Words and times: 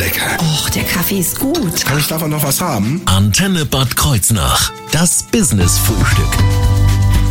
lecker. 0.00 0.38
Och, 0.40 0.70
der 0.70 0.84
Kaffee 0.84 1.18
ist 1.18 1.38
gut. 1.38 1.84
Kann 1.84 1.98
ich 1.98 2.06
davon 2.06 2.30
noch 2.30 2.42
was 2.42 2.60
haben? 2.60 3.02
Antenne 3.04 3.66
Bad 3.66 3.96
Kreuznach. 3.96 4.72
Das 4.92 5.24
Business-Frühstück. 5.24 6.26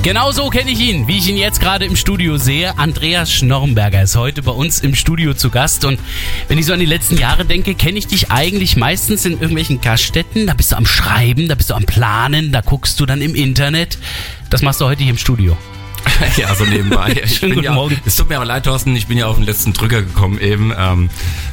Genau 0.03 0.31
so 0.31 0.49
kenne 0.49 0.69
ich 0.69 0.79
ihn, 0.79 1.07
wie 1.07 1.17
ich 1.17 1.27
ihn 1.27 1.35
jetzt 1.35 1.59
gerade 1.59 1.85
im 1.85 1.95
Studio 1.95 2.37
sehe. 2.37 2.77
Andreas 2.77 3.33
Schnorrenberger 3.33 4.03
ist 4.03 4.15
heute 4.15 4.43
bei 4.43 4.51
uns 4.51 4.81
im 4.81 4.93
Studio 4.93 5.33
zu 5.33 5.49
Gast. 5.49 5.83
Und 5.83 5.99
wenn 6.47 6.59
ich 6.59 6.67
so 6.67 6.73
an 6.73 6.79
die 6.79 6.85
letzten 6.85 7.17
Jahre 7.17 7.43
denke, 7.43 7.73
kenne 7.73 7.97
ich 7.97 8.05
dich 8.05 8.29
eigentlich 8.29 8.77
meistens 8.77 9.25
in 9.25 9.33
irgendwelchen 9.33 9.81
Gaststätten. 9.81 10.45
Da 10.45 10.53
bist 10.53 10.71
du 10.71 10.75
am 10.75 10.85
Schreiben, 10.85 11.47
da 11.47 11.55
bist 11.55 11.71
du 11.71 11.73
am 11.73 11.85
Planen, 11.85 12.51
da 12.51 12.61
guckst 12.61 12.99
du 12.99 13.07
dann 13.07 13.21
im 13.21 13.33
Internet. 13.33 13.97
Das 14.51 14.61
machst 14.61 14.79
du 14.79 14.85
heute 14.85 15.01
hier 15.01 15.11
im 15.11 15.17
Studio. 15.17 15.57
Ja, 16.37 16.53
so 16.55 16.65
nebenbei. 16.65 17.21
Ich 17.23 17.37
Schönen 17.37 17.51
bin 17.51 17.55
guten 17.55 17.65
ja, 17.65 17.73
Morgen. 17.73 17.97
Es 18.05 18.15
tut 18.15 18.29
mir 18.29 18.35
aber 18.35 18.45
leid, 18.45 18.65
Thorsten, 18.65 18.95
ich 18.95 19.07
bin 19.07 19.17
ja 19.17 19.27
auf 19.27 19.35
den 19.35 19.45
letzten 19.45 19.73
Drücker 19.73 20.01
gekommen 20.01 20.39
eben. 20.39 20.73
Ähm, 20.77 21.09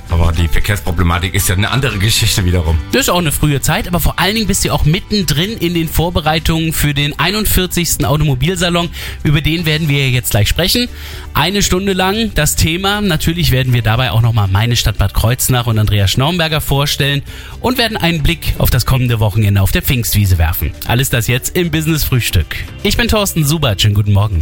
aber 0.08 0.32
die 0.32 0.48
Verkehrsproblematik 0.48 1.34
ist 1.34 1.48
ja 1.48 1.56
eine 1.56 1.70
andere 1.70 1.98
Geschichte 1.98 2.44
wiederum. 2.44 2.78
Das 2.92 3.02
ist 3.02 3.08
auch 3.08 3.18
eine 3.18 3.32
frühe 3.32 3.60
Zeit, 3.60 3.88
aber 3.88 3.98
vor 3.98 4.18
allen 4.18 4.34
Dingen 4.34 4.46
bist 4.46 4.64
du 4.64 4.72
auch 4.72 4.84
mittendrin 4.84 5.50
in 5.58 5.74
den 5.74 5.88
Vorbereitungen 5.88 6.72
für 6.72 6.94
den 6.94 7.18
41. 7.18 8.04
Automobilsalon. 8.06 8.88
Über 9.24 9.40
den 9.40 9.66
werden 9.66 9.88
wir 9.88 10.08
jetzt 10.10 10.30
gleich 10.30 10.48
sprechen. 10.48 10.88
Eine 11.34 11.62
Stunde 11.62 11.92
lang 11.92 12.32
das 12.34 12.56
Thema. 12.56 13.00
Natürlich 13.00 13.50
werden 13.50 13.72
wir 13.72 13.82
dabei 13.82 14.12
auch 14.12 14.22
nochmal 14.22 14.48
meine 14.48 14.76
Stadt 14.76 14.98
Bad 14.98 15.14
Kreuznach 15.14 15.66
und 15.66 15.78
Andreas 15.78 16.12
Schnaumberger 16.12 16.60
vorstellen 16.60 17.22
und 17.60 17.78
werden 17.78 17.96
einen 17.96 18.22
Blick 18.22 18.54
auf 18.58 18.70
das 18.70 18.86
kommende 18.86 19.20
Wochenende 19.20 19.60
auf 19.60 19.72
der 19.72 19.82
Pfingstwiese 19.82 20.38
werfen. 20.38 20.72
Alles 20.86 21.10
das 21.10 21.26
jetzt 21.26 21.56
im 21.56 21.70
Business 21.70 22.04
Frühstück. 22.04 22.56
Ich 22.82 22.96
bin 22.96 23.08
Thorsten 23.08 23.44
Subert. 23.44 23.82
Schönen 23.82 23.94
guten 23.94 24.12
Morgen. 24.12 24.35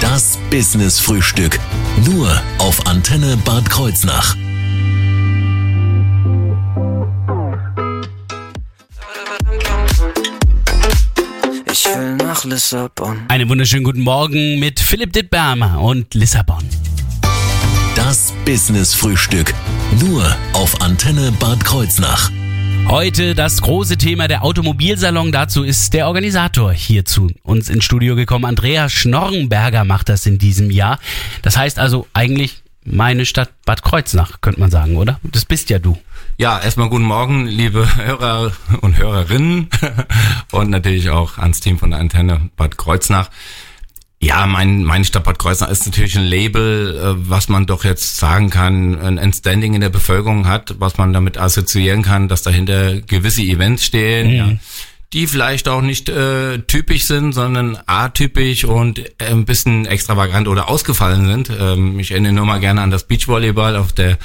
Das 0.00 0.38
Business-Frühstück. 0.50 1.58
Nur 2.06 2.40
auf 2.58 2.86
Antenne 2.86 3.36
Bad 3.44 3.68
Kreuznach. 3.68 4.36
Ich 11.70 11.84
will 11.86 12.16
nach 12.16 12.44
Lissabon. 12.44 13.22
Einen 13.28 13.48
wunderschönen 13.48 13.84
guten 13.84 14.00
Morgen 14.00 14.58
mit 14.58 14.80
Philipp 14.80 15.12
Dittbermer 15.12 15.80
und 15.80 16.14
Lissabon. 16.14 16.64
Das 17.94 18.32
Business-Frühstück. 18.44 19.52
Nur 20.00 20.36
auf 20.54 20.80
Antenne 20.80 21.32
Bad 21.38 21.64
Kreuznach. 21.64 22.30
Heute 22.90 23.36
das 23.36 23.62
große 23.62 23.98
Thema 23.98 24.26
der 24.26 24.42
Automobilsalon. 24.42 25.30
Dazu 25.30 25.62
ist 25.62 25.94
der 25.94 26.08
Organisator 26.08 26.72
hier 26.72 27.04
zu 27.04 27.30
uns 27.44 27.68
ins 27.68 27.84
Studio 27.84 28.16
gekommen. 28.16 28.44
Andreas 28.44 28.90
Schnorrenberger 28.92 29.84
macht 29.84 30.08
das 30.08 30.26
in 30.26 30.38
diesem 30.38 30.72
Jahr. 30.72 30.98
Das 31.42 31.56
heißt 31.56 31.78
also 31.78 32.08
eigentlich 32.14 32.64
meine 32.84 33.26
Stadt 33.26 33.50
Bad 33.64 33.84
Kreuznach, 33.84 34.40
könnte 34.40 34.58
man 34.58 34.72
sagen, 34.72 34.96
oder? 34.96 35.20
Das 35.22 35.44
bist 35.44 35.70
ja 35.70 35.78
du. 35.78 35.98
Ja, 36.36 36.58
erstmal 36.58 36.88
guten 36.88 37.04
Morgen, 37.04 37.46
liebe 37.46 37.94
Hörer 37.94 38.50
und 38.80 38.98
Hörerinnen 38.98 39.68
und 40.50 40.70
natürlich 40.70 41.10
auch 41.10 41.38
ans 41.38 41.60
Team 41.60 41.78
von 41.78 41.90
der 41.90 42.00
Antenne 42.00 42.50
Bad 42.56 42.76
Kreuznach. 42.76 43.30
Ja, 44.22 44.46
mein, 44.46 44.84
meine 44.84 45.04
Stadt 45.06 45.24
Bad 45.24 45.38
Kreuznach 45.38 45.70
ist 45.70 45.86
natürlich 45.86 46.16
ein 46.16 46.24
Label, 46.24 46.94
äh, 46.94 47.28
was 47.30 47.48
man 47.48 47.64
doch 47.64 47.84
jetzt 47.84 48.18
sagen 48.18 48.50
kann, 48.50 49.18
ein 49.18 49.32
Standing 49.32 49.72
in 49.72 49.80
der 49.80 49.88
Bevölkerung 49.88 50.46
hat, 50.46 50.74
was 50.78 50.98
man 50.98 51.14
damit 51.14 51.38
assoziieren 51.38 52.02
kann, 52.02 52.28
dass 52.28 52.42
dahinter 52.42 53.00
gewisse 53.00 53.42
Events 53.42 53.86
stehen, 53.86 54.30
ja, 54.30 54.52
die 55.12 55.26
vielleicht 55.26 55.66
auch 55.68 55.80
nicht 55.80 56.08
äh, 56.08 56.58
typisch 56.60 57.04
sind, 57.04 57.32
sondern 57.32 57.76
atypisch 57.86 58.64
und 58.64 59.00
äh, 59.00 59.26
ein 59.30 59.44
bisschen 59.44 59.84
extravagant 59.86 60.46
oder 60.46 60.68
ausgefallen 60.68 61.26
sind. 61.26 61.50
Ähm, 61.58 61.98
ich 61.98 62.12
erinnere 62.12 62.32
nur 62.32 62.46
mal 62.46 62.60
gerne 62.60 62.80
an 62.80 62.92
das 62.92 63.04
Beachvolleyball 63.08 63.74
auf 63.74 63.92
der 63.92 64.18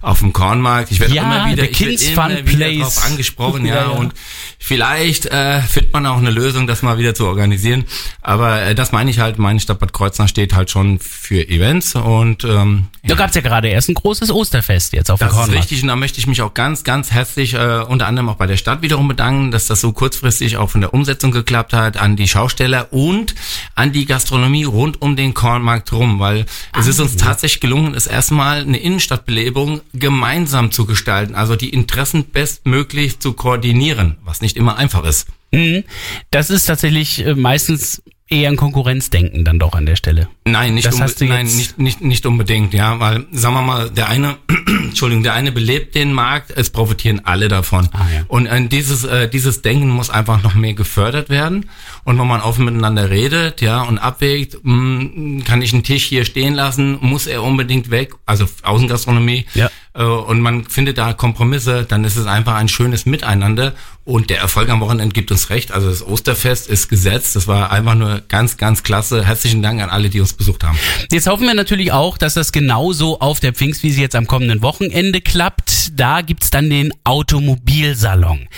auf 0.00 0.20
dem 0.20 0.32
Kornmarkt. 0.32 0.92
Ich 0.92 1.00
werde 1.00 1.12
Ja, 1.14 1.22
immer 1.24 1.46
wieder, 1.46 1.56
der 1.64 1.70
ich 1.72 1.80
werd 1.80 1.88
Kings 1.88 2.02
immer 2.10 2.22
Fun 2.28 2.46
wieder 2.46 2.66
Place. 2.66 2.78
drauf 2.94 3.04
angesprochen, 3.06 3.66
ja, 3.66 3.74
Ja, 3.74 3.80
ja. 3.82 3.88
und 3.88 4.14
vielleicht 4.60 5.26
äh, 5.26 5.60
findet 5.62 5.92
man 5.92 6.06
auch 6.06 6.18
eine 6.18 6.30
Lösung, 6.30 6.68
das 6.68 6.82
mal 6.82 6.98
wieder 6.98 7.16
zu 7.16 7.26
organisieren. 7.26 7.84
Aber 8.22 8.62
äh, 8.62 8.74
das 8.76 8.92
meine 8.92 9.10
ich 9.10 9.18
halt, 9.18 9.38
meine 9.38 9.58
Stadt 9.58 9.80
Bad 9.80 9.92
Kreuznach 9.92 10.28
steht 10.28 10.54
halt 10.54 10.70
schon 10.70 11.00
für 11.00 11.48
Events 11.48 11.96
und 11.96 12.44
ähm, 12.44 12.86
Da 13.02 13.16
gab's 13.16 13.34
ja 13.34 13.40
gerade 13.40 13.68
erst 13.70 13.88
ein 13.88 13.94
großes 13.94 14.30
Osterfest 14.30 14.92
jetzt 14.92 15.10
auf 15.10 15.18
dem 15.18 15.24
das 15.24 15.32
ist 15.32 15.36
Kornmarkt. 15.38 15.62
richtig 15.64 15.82
und 15.82 15.88
da 15.88 15.96
möchte 15.96 16.20
ich 16.20 16.28
mich 16.28 16.42
auch 16.42 16.54
ganz, 16.54 16.84
ganz 16.84 17.10
herzlich 17.10 17.54
äh, 17.54 17.80
unter 17.88 18.06
anderem 18.06 18.28
auch 18.28 18.36
bei 18.36 18.46
der 18.46 18.56
Stadt 18.56 18.82
wiederum 18.82 19.08
bedanken, 19.08 19.50
dass 19.50 19.66
das 19.66 19.80
so 19.80 19.90
kurzfristig 19.92 20.27
auch 20.56 20.70
von 20.70 20.80
der 20.80 20.94
Umsetzung 20.94 21.30
geklappt 21.30 21.72
hat, 21.72 21.96
an 21.96 22.16
die 22.16 22.28
Schausteller 22.28 22.92
und 22.92 23.34
an 23.74 23.92
die 23.92 24.06
Gastronomie 24.06 24.64
rund 24.64 25.00
um 25.00 25.16
den 25.16 25.34
Kornmarkt 25.34 25.92
rum, 25.92 26.18
weil 26.18 26.46
es 26.78 26.86
ist 26.86 27.00
uns 27.00 27.16
tatsächlich 27.16 27.60
gelungen, 27.60 27.94
es 27.94 28.06
erstmal 28.06 28.60
eine 28.60 28.78
Innenstadtbelebung 28.78 29.80
gemeinsam 29.92 30.70
zu 30.70 30.86
gestalten, 30.86 31.34
also 31.34 31.56
die 31.56 31.70
Interessen 31.70 32.24
bestmöglich 32.24 33.20
zu 33.20 33.32
koordinieren, 33.32 34.18
was 34.24 34.40
nicht 34.40 34.56
immer 34.56 34.76
einfach 34.76 35.04
ist. 35.04 35.28
Mhm. 35.50 35.84
Das 36.30 36.50
ist 36.50 36.66
tatsächlich 36.66 37.24
äh, 37.24 37.34
meistens 37.34 38.02
eher 38.28 38.50
ein 38.50 38.56
Konkurrenzdenken 38.56 39.44
dann 39.44 39.58
doch 39.58 39.72
an 39.74 39.86
der 39.86 39.96
Stelle. 39.96 40.28
Nein, 40.44 40.74
nicht, 40.74 40.90
nein 41.20 41.46
nicht, 41.46 41.78
nicht, 41.78 42.00
nicht 42.02 42.26
unbedingt, 42.26 42.74
ja, 42.74 43.00
weil, 43.00 43.26
sagen 43.32 43.54
wir 43.54 43.62
mal, 43.62 43.90
der 43.90 44.08
eine, 44.08 44.36
Entschuldigung, 44.66 45.22
der 45.22 45.32
eine 45.32 45.50
belebt 45.50 45.94
den 45.94 46.12
Markt, 46.12 46.50
es 46.54 46.70
profitieren 46.70 47.22
alle 47.24 47.48
davon. 47.48 47.88
Ah, 47.92 48.06
ja. 48.14 48.24
Und 48.28 48.46
äh, 48.46 48.66
dieses, 48.68 49.04
äh, 49.04 49.28
dieses 49.28 49.62
Denken 49.62 49.88
muss 49.88 50.10
einfach 50.10 50.42
noch 50.42 50.54
mehr 50.54 50.74
gefördert 50.74 51.30
werden. 51.30 51.70
Und 52.04 52.18
wenn 52.18 52.26
man 52.26 52.40
offen 52.42 52.66
miteinander 52.66 53.08
redet, 53.10 53.60
ja, 53.62 53.82
und 53.82 53.98
abwägt, 53.98 54.58
mh, 54.62 55.44
kann 55.44 55.62
ich 55.62 55.72
einen 55.72 55.82
Tisch 55.82 56.04
hier 56.04 56.24
stehen 56.24 56.54
lassen, 56.54 56.98
muss 57.00 57.26
er 57.26 57.42
unbedingt 57.42 57.90
weg, 57.90 58.12
also 58.26 58.46
Außengastronomie, 58.62 59.46
Ja. 59.54 59.70
Äh, 59.98 60.04
und 60.04 60.40
man 60.40 60.64
findet 60.64 60.96
da 60.96 61.12
Kompromisse, 61.12 61.84
dann 61.84 62.04
ist 62.04 62.16
es 62.16 62.26
einfach 62.26 62.54
ein 62.54 62.68
schönes 62.68 63.04
Miteinander. 63.04 63.74
Und 64.04 64.30
der 64.30 64.38
Erfolg 64.38 64.70
am 64.70 64.80
Wochenende 64.80 65.12
gibt 65.12 65.30
uns 65.30 65.50
recht. 65.50 65.70
Also 65.72 65.90
das 65.90 66.06
Osterfest 66.06 66.66
ist 66.68 66.88
gesetzt. 66.88 67.36
Das 67.36 67.46
war 67.46 67.70
einfach 67.70 67.94
nur 67.94 68.22
ganz, 68.28 68.56
ganz 68.56 68.82
klasse. 68.82 69.26
Herzlichen 69.26 69.60
Dank 69.60 69.82
an 69.82 69.90
alle, 69.90 70.08
die 70.08 70.20
uns 70.20 70.32
besucht 70.32 70.64
haben. 70.64 70.78
Jetzt 71.12 71.26
hoffen 71.26 71.46
wir 71.46 71.52
natürlich 71.52 71.92
auch, 71.92 72.16
dass 72.16 72.32
das 72.32 72.52
genauso 72.52 73.20
auf 73.20 73.40
der 73.40 73.52
Pfingstwiese 73.52 74.00
jetzt 74.00 74.16
am 74.16 74.26
kommenden 74.26 74.62
Wochenende 74.62 75.20
klappt. 75.20 75.98
Da 75.98 76.22
gibt's 76.22 76.50
dann 76.50 76.70
den 76.70 76.94
Automobilsalon. 77.04 78.48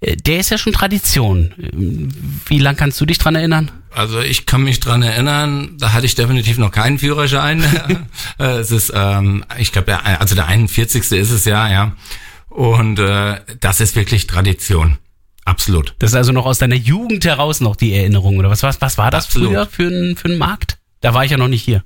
Äh, 0.00 0.16
Der 0.16 0.38
ist 0.38 0.50
ja 0.50 0.58
schon 0.58 0.72
Tradition. 0.72 1.52
Ähm, 1.72 2.08
Wie 2.46 2.58
lang 2.58 2.76
kannst 2.76 3.00
du 3.00 3.06
dich 3.06 3.18
dran 3.18 3.34
erinnern? 3.34 3.70
Also 3.94 4.20
ich 4.20 4.46
kann 4.46 4.62
mich 4.62 4.80
dran 4.80 5.02
erinnern, 5.02 5.76
da 5.78 5.92
hatte 5.92 6.06
ich 6.06 6.14
definitiv 6.14 6.58
noch 6.58 6.70
keinen 6.70 6.98
Führerschein. 6.98 7.64
Äh, 8.38 8.58
es 8.58 8.70
ist, 8.70 8.92
ähm, 8.94 9.44
ich 9.58 9.72
glaube, 9.72 9.86
der, 9.86 10.20
also 10.20 10.34
der 10.34 10.46
41. 10.46 11.12
ist 11.12 11.30
es 11.30 11.44
ja, 11.44 11.68
ja. 11.70 11.92
Und 12.48 12.98
äh, 12.98 13.40
das 13.60 13.80
ist 13.80 13.96
wirklich 13.96 14.26
Tradition. 14.26 14.98
Absolut. 15.44 15.94
Das 15.98 16.10
ist 16.10 16.16
also 16.16 16.32
noch 16.32 16.46
aus 16.46 16.58
deiner 16.58 16.76
Jugend 16.76 17.24
heraus 17.24 17.60
noch 17.60 17.76
die 17.76 17.92
Erinnerung 17.92 18.38
oder 18.38 18.48
was, 18.48 18.62
was, 18.62 18.80
was 18.80 18.96
war 18.96 19.10
das 19.10 19.26
Absolut. 19.26 19.48
früher 19.48 19.66
für 19.66 19.88
ein, 19.88 20.16
für 20.16 20.28
ein 20.28 20.38
Markt? 20.38 20.78
Da 21.00 21.12
war 21.12 21.24
ich 21.24 21.30
ja 21.30 21.36
noch 21.36 21.48
nicht 21.48 21.62
hier. 21.62 21.84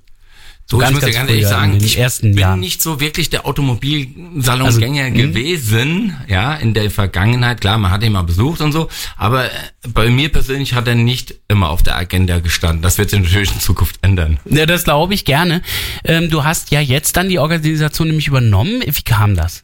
So, 0.67 0.79
ganz, 0.79 0.91
ich 0.91 0.95
muss 0.95 1.13
ja 1.13 1.19
ganz 1.19 1.31
ehrlich 1.31 1.47
sagen, 1.47 1.77
ich 1.77 1.99
bin 2.23 2.39
Jahren. 2.39 2.59
nicht 2.61 2.81
so 2.81 2.99
wirklich 2.99 3.29
der 3.29 3.47
Automobilsalongänger 3.47 5.05
Also, 5.05 5.15
mh. 5.15 5.23
gewesen, 5.23 6.17
ja, 6.27 6.55
in 6.55 6.73
der 6.73 6.91
Vergangenheit. 6.91 7.61
Klar, 7.61 7.77
man 7.77 7.91
hat 7.91 8.03
ihn 8.03 8.13
mal 8.13 8.23
besucht 8.23 8.63
und 8.63 8.73
so, 8.73 8.89
aber 9.19 9.45
äh, 9.45 9.51
bei 9.89 10.09
mir 10.09 10.31
persönlich 10.31 10.73
hat 10.73 10.89
er 10.89 10.95
nicht 10.95 11.35
immer 11.49 11.69
auf 11.69 11.83
der 11.83 11.97
Agenda 11.97 12.39
gestanden. 12.39 12.81
Das 12.81 12.97
wird 12.97 13.11
sich 13.11 13.21
natürlich 13.21 13.53
in 13.53 13.61
Zukunft 13.61 13.99
ändern. 14.01 14.39
Ja, 14.47 14.65
das 14.65 14.85
glaube 14.85 15.13
ich 15.13 15.27
gerne. 15.27 15.61
Ähm, 16.05 16.31
du 16.31 16.45
hast 16.45 16.71
ja 16.71 16.81
jetzt 16.81 17.19
dann 17.19 17.29
die 17.29 17.39
Organisation 17.39 18.09
nämlich 18.09 18.27
übernommen. 18.29 18.83
Wie 18.87 19.03
kam 19.03 19.37
das? 19.37 19.63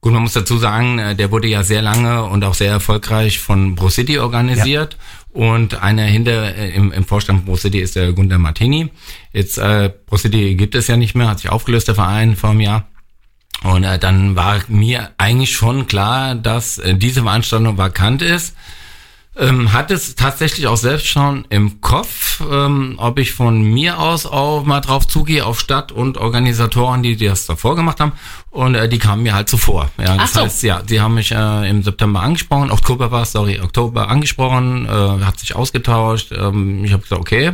Gut, 0.00 0.12
man 0.12 0.22
muss 0.22 0.32
dazu 0.32 0.58
sagen, 0.58 0.98
äh, 0.98 1.14
der 1.16 1.30
wurde 1.32 1.48
ja 1.48 1.64
sehr 1.64 1.82
lange 1.82 2.24
und 2.24 2.44
auch 2.44 2.54
sehr 2.54 2.70
erfolgreich 2.70 3.40
von 3.40 3.74
ProCity 3.74 4.18
organisiert. 4.18 4.96
Und 5.30 5.82
einer 5.82 6.04
hinter 6.04 6.56
äh, 6.56 6.70
im, 6.70 6.92
im 6.92 7.04
Vorstand 7.04 7.40
von 7.40 7.46
ProCity 7.46 7.80
ist 7.80 7.96
der 7.96 8.12
Gunter 8.12 8.38
Martini. 8.38 8.90
Jetzt 9.32 9.58
äh, 9.58 9.90
ProCity 9.90 10.54
gibt 10.54 10.74
es 10.74 10.86
ja 10.86 10.96
nicht 10.96 11.14
mehr, 11.14 11.28
hat 11.28 11.40
sich 11.40 11.50
aufgelöst, 11.50 11.88
der 11.88 11.94
Verein 11.94 12.36
vor 12.36 12.50
einem 12.50 12.60
Jahr. 12.60 12.88
Und 13.62 13.84
äh, 13.84 13.98
dann 13.98 14.36
war 14.36 14.60
mir 14.68 15.10
eigentlich 15.18 15.52
schon 15.52 15.86
klar, 15.86 16.34
dass 16.34 16.78
äh, 16.78 16.94
diese 16.94 17.22
Veranstaltung 17.22 17.76
vakant 17.76 18.22
ist. 18.22 18.54
Ähm, 19.40 19.72
hatte 19.72 19.94
es 19.94 20.16
tatsächlich 20.16 20.66
auch 20.66 20.76
selbst 20.76 21.06
schon 21.06 21.44
im 21.48 21.80
Kopf, 21.80 22.42
ähm, 22.50 22.94
ob 22.96 23.20
ich 23.20 23.32
von 23.32 23.62
mir 23.62 24.00
aus 24.00 24.26
auch 24.26 24.64
mal 24.64 24.80
drauf 24.80 25.06
zugehe 25.06 25.46
auf 25.46 25.60
Stadt 25.60 25.92
und 25.92 26.18
Organisatoren, 26.18 27.04
die 27.04 27.16
das 27.16 27.46
davor 27.46 27.76
gemacht 27.76 28.00
haben. 28.00 28.12
Und 28.50 28.74
äh, 28.74 28.88
die 28.88 28.98
kamen 28.98 29.22
mir 29.22 29.34
halt 29.34 29.48
zuvor. 29.48 29.90
Ja, 29.96 30.16
das 30.16 30.32
so. 30.32 30.40
heißt, 30.40 30.62
ja, 30.64 30.82
die 30.82 31.00
haben 31.00 31.14
mich 31.14 31.30
äh, 31.30 31.70
im 31.70 31.84
September 31.84 32.20
angesprochen, 32.20 32.72
Oktober 32.72 33.12
war 33.12 33.22
es, 33.22 33.30
sorry, 33.30 33.60
Oktober 33.60 34.08
angesprochen, 34.08 34.86
äh, 34.86 35.24
hat 35.24 35.38
sich 35.38 35.54
ausgetauscht. 35.54 36.32
Ähm, 36.32 36.84
ich 36.84 36.92
habe 36.92 37.04
gesagt, 37.04 37.20
okay. 37.20 37.52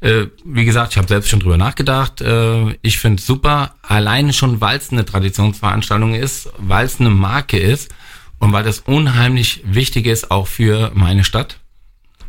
Äh, 0.00 0.26
wie 0.44 0.64
gesagt, 0.64 0.90
ich 0.90 0.98
habe 0.98 1.06
selbst 1.06 1.30
schon 1.30 1.38
drüber 1.38 1.56
nachgedacht. 1.56 2.20
Äh, 2.20 2.72
ich 2.82 2.98
finde 2.98 3.20
es 3.20 3.26
super, 3.26 3.76
alleine 3.82 4.32
schon, 4.32 4.60
weil 4.60 4.76
es 4.76 4.90
eine 4.90 5.04
Traditionsveranstaltung 5.04 6.14
ist, 6.14 6.48
weil 6.58 6.84
es 6.84 6.98
eine 6.98 7.10
Marke 7.10 7.60
ist 7.60 7.92
und 8.42 8.52
weil 8.52 8.64
das 8.64 8.80
unheimlich 8.80 9.60
wichtig 9.64 10.06
ist 10.06 10.32
auch 10.32 10.48
für 10.48 10.90
meine 10.94 11.22
Stadt. 11.22 11.60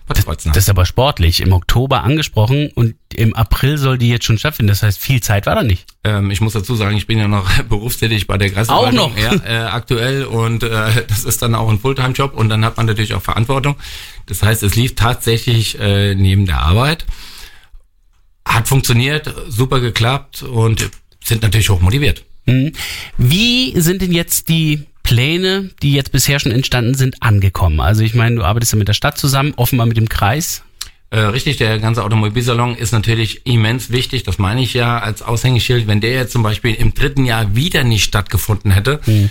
Kreuznach. 0.07 0.53
Das 0.53 0.65
ist 0.65 0.69
aber 0.69 0.85
sportlich. 0.85 1.41
Im 1.41 1.53
Oktober 1.53 2.03
angesprochen 2.03 2.69
und 2.75 2.93
im 3.15 3.33
April 3.35 3.79
soll 3.79 3.97
die 3.97 4.09
jetzt 4.09 4.25
schon 4.25 4.37
stattfinden. 4.37 4.67
Das 4.67 4.83
heißt, 4.83 4.99
viel 4.99 5.23
Zeit 5.23 5.47
war 5.47 5.55
da 5.55 5.63
nicht. 5.63 5.87
Ähm, 6.03 6.29
ich 6.29 6.39
muss 6.39 6.53
dazu 6.53 6.75
sagen, 6.75 6.95
ich 6.97 7.07
bin 7.07 7.17
ja 7.17 7.27
noch 7.27 7.49
berufstätig 7.69 8.27
bei 8.27 8.37
der 8.37 8.51
Kreisverwaltung. 8.51 8.99
Auch 8.99 9.09
noch? 9.09 9.17
Ja, 9.17 9.33
äh, 9.43 9.69
aktuell 9.69 10.25
und 10.25 10.61
äh, 10.61 10.67
das 11.07 11.23
ist 11.23 11.41
dann 11.41 11.55
auch 11.55 11.67
ein 11.67 11.79
Fulltime-Job 11.79 12.35
und 12.35 12.49
dann 12.49 12.63
hat 12.63 12.77
man 12.77 12.85
natürlich 12.85 13.15
auch 13.15 13.23
Verantwortung. 13.23 13.75
Das 14.27 14.43
heißt, 14.43 14.61
es 14.61 14.75
lief 14.75 14.93
tatsächlich 14.93 15.79
äh, 15.79 16.13
neben 16.13 16.45
der 16.45 16.59
Arbeit. 16.59 17.07
Hat 18.45 18.67
funktioniert, 18.67 19.33
super 19.47 19.79
geklappt 19.79 20.43
und 20.43 20.91
sind 21.23 21.41
natürlich 21.41 21.71
hoch 21.71 21.81
motiviert. 21.81 22.23
Mhm. 22.45 22.73
Wie 23.17 23.73
sind 23.81 24.03
denn 24.03 24.11
jetzt 24.11 24.49
die 24.49 24.85
Pläne, 25.03 25.69
die 25.81 25.93
jetzt 25.93 26.11
bisher 26.11 26.39
schon 26.39 26.51
entstanden 26.51 26.95
sind, 26.95 27.21
angekommen? 27.21 27.79
Also 27.79 28.01
ich 28.03 28.15
meine, 28.15 28.37
du 28.37 28.43
arbeitest 28.43 28.73
ja 28.73 28.79
mit 28.79 28.87
der 28.87 28.93
Stadt 28.93 29.17
zusammen, 29.17 29.53
offenbar 29.57 29.85
mit 29.85 29.97
dem 29.97 30.09
Kreis. 30.09 30.63
Äh, 31.09 31.19
richtig, 31.19 31.57
der 31.57 31.77
ganze 31.77 32.03
Automobilsalon 32.03 32.75
ist 32.75 32.91
natürlich 32.91 33.45
immens 33.45 33.91
wichtig. 33.91 34.23
Das 34.23 34.39
meine 34.39 34.61
ich 34.63 34.73
ja 34.73 34.97
als 34.97 35.21
Aushängeschild. 35.21 35.85
Wenn 35.85 36.01
der 36.01 36.13
jetzt 36.13 36.31
zum 36.31 36.41
Beispiel 36.41 36.73
im 36.73 36.95
dritten 36.95 37.25
Jahr 37.25 37.55
wieder 37.55 37.83
nicht 37.83 38.03
stattgefunden 38.05 38.71
hätte, 38.71 38.99
Mhm. 39.05 39.29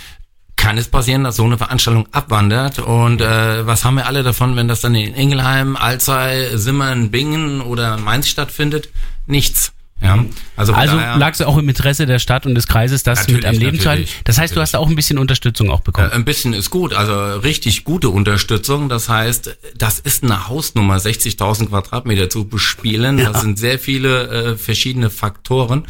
kann 0.55 0.77
es 0.77 0.87
passieren, 0.87 1.25
dass 1.25 1.35
so 1.35 1.43
eine 1.43 1.57
Veranstaltung 1.57 2.07
abwandert. 2.13 2.79
Und 2.79 3.19
äh, 3.19 3.67
was 3.67 3.83
haben 3.83 3.95
wir 3.95 4.05
alle 4.07 4.23
davon, 4.23 4.55
wenn 4.55 4.69
das 4.69 4.79
dann 4.79 4.95
in 4.95 5.13
Ingelheim, 5.13 5.75
Alzey, 5.75 6.57
Simmern, 6.57 7.11
Bingen 7.11 7.59
oder 7.59 7.97
Mainz 7.97 8.29
stattfindet? 8.29 8.87
Nichts. 9.27 9.72
Ja, 10.17 10.25
also, 10.55 10.73
Also 10.73 10.95
lag 10.95 11.33
es 11.33 11.41
auch 11.41 11.57
im 11.57 11.67
Interesse 11.69 12.05
der 12.05 12.19
Stadt 12.19 12.45
und 12.45 12.55
des 12.55 12.67
Kreises, 12.67 13.03
das 13.03 13.27
mit 13.27 13.43
Natürlich, 13.43 13.45
am 13.47 13.55
Leben 13.61 13.79
zu 13.79 13.89
halten. 13.89 14.01
natürlich, 14.03 14.23
Das 14.23 14.37
heißt, 14.37 14.55
du 14.55 14.61
hast 14.61 14.75
auch 14.75 14.87
ein 14.87 14.95
bisschen 14.95 15.17
Unterstützung 15.17 15.69
auch 15.69 15.81
bekommen. 15.81 16.09
Äh, 16.11 16.15
Ein 16.15 16.25
bisschen 16.25 16.53
ist 16.53 16.69
gut, 16.69 16.93
also 16.93 17.39
richtig 17.39 17.83
gute 17.83 18.09
Unterstützung. 18.09 18.89
Das 18.89 19.09
heißt, 19.09 19.57
das 19.75 19.99
ist 19.99 20.23
eine 20.23 20.47
Hausnummer, 20.47 20.97
60.000 20.97 21.69
Quadratmeter 21.69 22.29
zu 22.29 22.47
bespielen. 22.47 23.17
Das 23.17 23.41
sind 23.41 23.57
sehr 23.59 23.79
viele 23.79 24.27
äh, 24.27 24.57
verschiedene 24.57 25.09
Faktoren. 25.09 25.85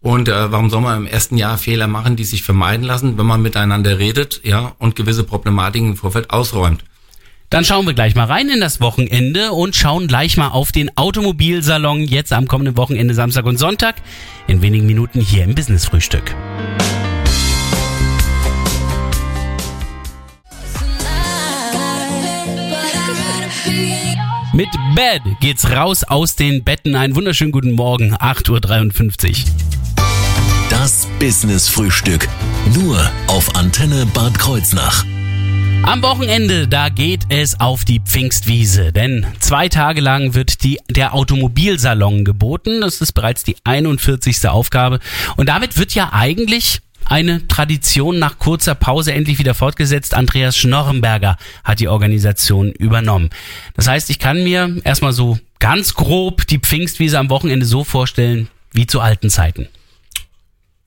Und 0.00 0.28
äh, 0.28 0.52
warum 0.52 0.70
soll 0.70 0.82
man 0.82 0.98
im 0.98 1.06
ersten 1.06 1.36
Jahr 1.36 1.58
Fehler 1.58 1.88
machen, 1.88 2.14
die 2.16 2.24
sich 2.24 2.42
vermeiden 2.42 2.84
lassen, 2.86 3.18
wenn 3.18 3.26
man 3.26 3.42
miteinander 3.42 3.98
redet, 3.98 4.40
ja, 4.44 4.72
und 4.78 4.94
gewisse 4.94 5.24
Problematiken 5.24 5.90
im 5.90 5.96
Vorfeld 5.96 6.30
ausräumt? 6.30 6.84
Dann 7.50 7.64
schauen 7.64 7.86
wir 7.86 7.94
gleich 7.94 8.14
mal 8.16 8.24
rein 8.24 8.48
in 8.48 8.60
das 8.60 8.80
Wochenende 8.80 9.52
und 9.52 9.76
schauen 9.76 10.08
gleich 10.08 10.36
mal 10.36 10.48
auf 10.48 10.72
den 10.72 10.96
Automobilsalon 10.96 12.02
jetzt 12.02 12.32
am 12.32 12.48
kommenden 12.48 12.76
Wochenende 12.76 13.14
Samstag 13.14 13.44
und 13.46 13.56
Sonntag 13.56 13.96
in 14.48 14.62
wenigen 14.62 14.86
Minuten 14.86 15.20
hier 15.20 15.44
im 15.44 15.54
Business 15.54 15.86
Frühstück. 15.86 16.34
Mit 24.52 24.68
Bad 24.94 25.20
geht's 25.40 25.70
raus 25.70 26.02
aus 26.02 26.34
den 26.34 26.64
Betten. 26.64 26.96
Einen 26.96 27.14
wunderschönen 27.14 27.52
guten 27.52 27.72
Morgen, 27.72 28.14
8.53 28.14 29.28
Uhr. 29.28 29.34
Das 30.70 31.06
Business 31.20 31.68
Frühstück. 31.68 32.26
Nur 32.74 32.98
auf 33.26 33.54
Antenne 33.54 34.06
Bad 34.06 34.38
Kreuznach. 34.38 35.04
Am 35.86 36.02
Wochenende, 36.02 36.66
da 36.66 36.88
geht 36.88 37.26
es 37.28 37.60
auf 37.60 37.84
die 37.84 38.00
Pfingstwiese, 38.00 38.92
denn 38.92 39.24
zwei 39.38 39.68
Tage 39.68 40.00
lang 40.00 40.34
wird 40.34 40.64
die, 40.64 40.80
der 40.90 41.14
Automobilsalon 41.14 42.24
geboten. 42.24 42.80
Das 42.80 43.00
ist 43.00 43.12
bereits 43.12 43.44
die 43.44 43.54
41. 43.62 44.48
Aufgabe. 44.48 44.98
Und 45.36 45.48
damit 45.48 45.78
wird 45.78 45.94
ja 45.94 46.12
eigentlich 46.12 46.80
eine 47.04 47.46
Tradition 47.46 48.18
nach 48.18 48.40
kurzer 48.40 48.74
Pause 48.74 49.12
endlich 49.12 49.38
wieder 49.38 49.54
fortgesetzt. 49.54 50.14
Andreas 50.14 50.56
Schnorrenberger 50.56 51.36
hat 51.62 51.78
die 51.78 51.86
Organisation 51.86 52.72
übernommen. 52.72 53.30
Das 53.74 53.86
heißt, 53.86 54.10
ich 54.10 54.18
kann 54.18 54.42
mir 54.42 54.80
erstmal 54.82 55.12
so 55.12 55.38
ganz 55.60 55.94
grob 55.94 56.48
die 56.48 56.58
Pfingstwiese 56.58 57.16
am 57.16 57.30
Wochenende 57.30 57.64
so 57.64 57.84
vorstellen 57.84 58.48
wie 58.72 58.88
zu 58.88 59.00
alten 59.00 59.30
Zeiten. 59.30 59.68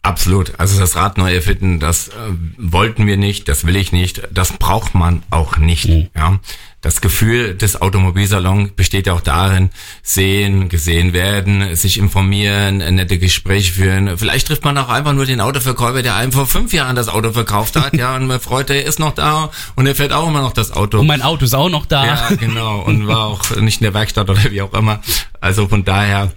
Absolut. 0.02 0.54
Also 0.58 0.80
das 0.80 0.96
Rad 0.96 1.18
neu 1.18 1.34
erfinden, 1.34 1.80
das 1.80 2.08
äh, 2.08 2.12
wollten 2.58 3.06
wir 3.06 3.18
nicht, 3.18 3.50
das 3.50 3.66
will 3.66 3.76
ich 3.76 3.92
nicht, 3.92 4.22
das 4.32 4.54
braucht 4.54 4.96
man 4.96 5.24
auch 5.30 5.58
nicht. 5.58 5.88
Ja. 6.16 6.40
Das 6.80 7.02
Gefühl 7.02 7.56
des 7.56 7.82
Automobilsalons 7.82 8.72
besteht 8.72 9.08
ja 9.08 9.14
auch 9.14 9.20
darin, 9.20 9.70
sehen, 10.02 10.70
gesehen 10.70 11.12
werden, 11.12 11.76
sich 11.76 11.98
informieren, 11.98 12.78
nette 12.78 13.20
Gespräche 13.20 13.74
führen. 13.74 14.18
Vielleicht 14.18 14.48
trifft 14.48 14.64
man 14.64 14.78
auch 14.78 14.88
einfach 14.88 15.12
nur 15.12 15.26
den 15.26 15.42
Autoverkäufer, 15.42 16.02
der 16.02 16.16
einem 16.16 16.32
vor 16.32 16.48
fünf 16.48 16.72
Jahren 16.72 16.96
das 16.96 17.10
Auto 17.10 17.34
verkauft 17.34 17.76
hat, 17.76 17.94
ja, 17.98 18.16
und 18.16 18.28
man 18.28 18.40
freut, 18.40 18.70
er 18.70 18.86
ist 18.86 19.00
noch 19.00 19.12
da 19.12 19.52
und 19.76 19.86
er 19.86 19.96
fährt 19.96 20.14
auch 20.14 20.30
immer 20.30 20.42
noch 20.42 20.54
das 20.54 20.72
Auto. 20.72 21.00
Und 21.00 21.08
mein 21.08 21.22
Auto 21.22 21.44
ist 21.44 21.54
auch 21.54 21.70
noch 21.70 21.86
da. 21.86 22.06
Ja, 22.06 22.30
genau. 22.40 22.80
Und 22.80 23.06
war 23.06 23.26
auch 23.26 23.58
nicht 23.58 23.82
in 23.82 23.84
der 23.84 23.94
Werkstatt 23.94 24.30
oder 24.30 24.50
wie 24.50 24.62
auch 24.62 24.74
immer. 24.74 25.02
Also 25.42 25.68
von 25.68 25.84
daher 25.84 26.32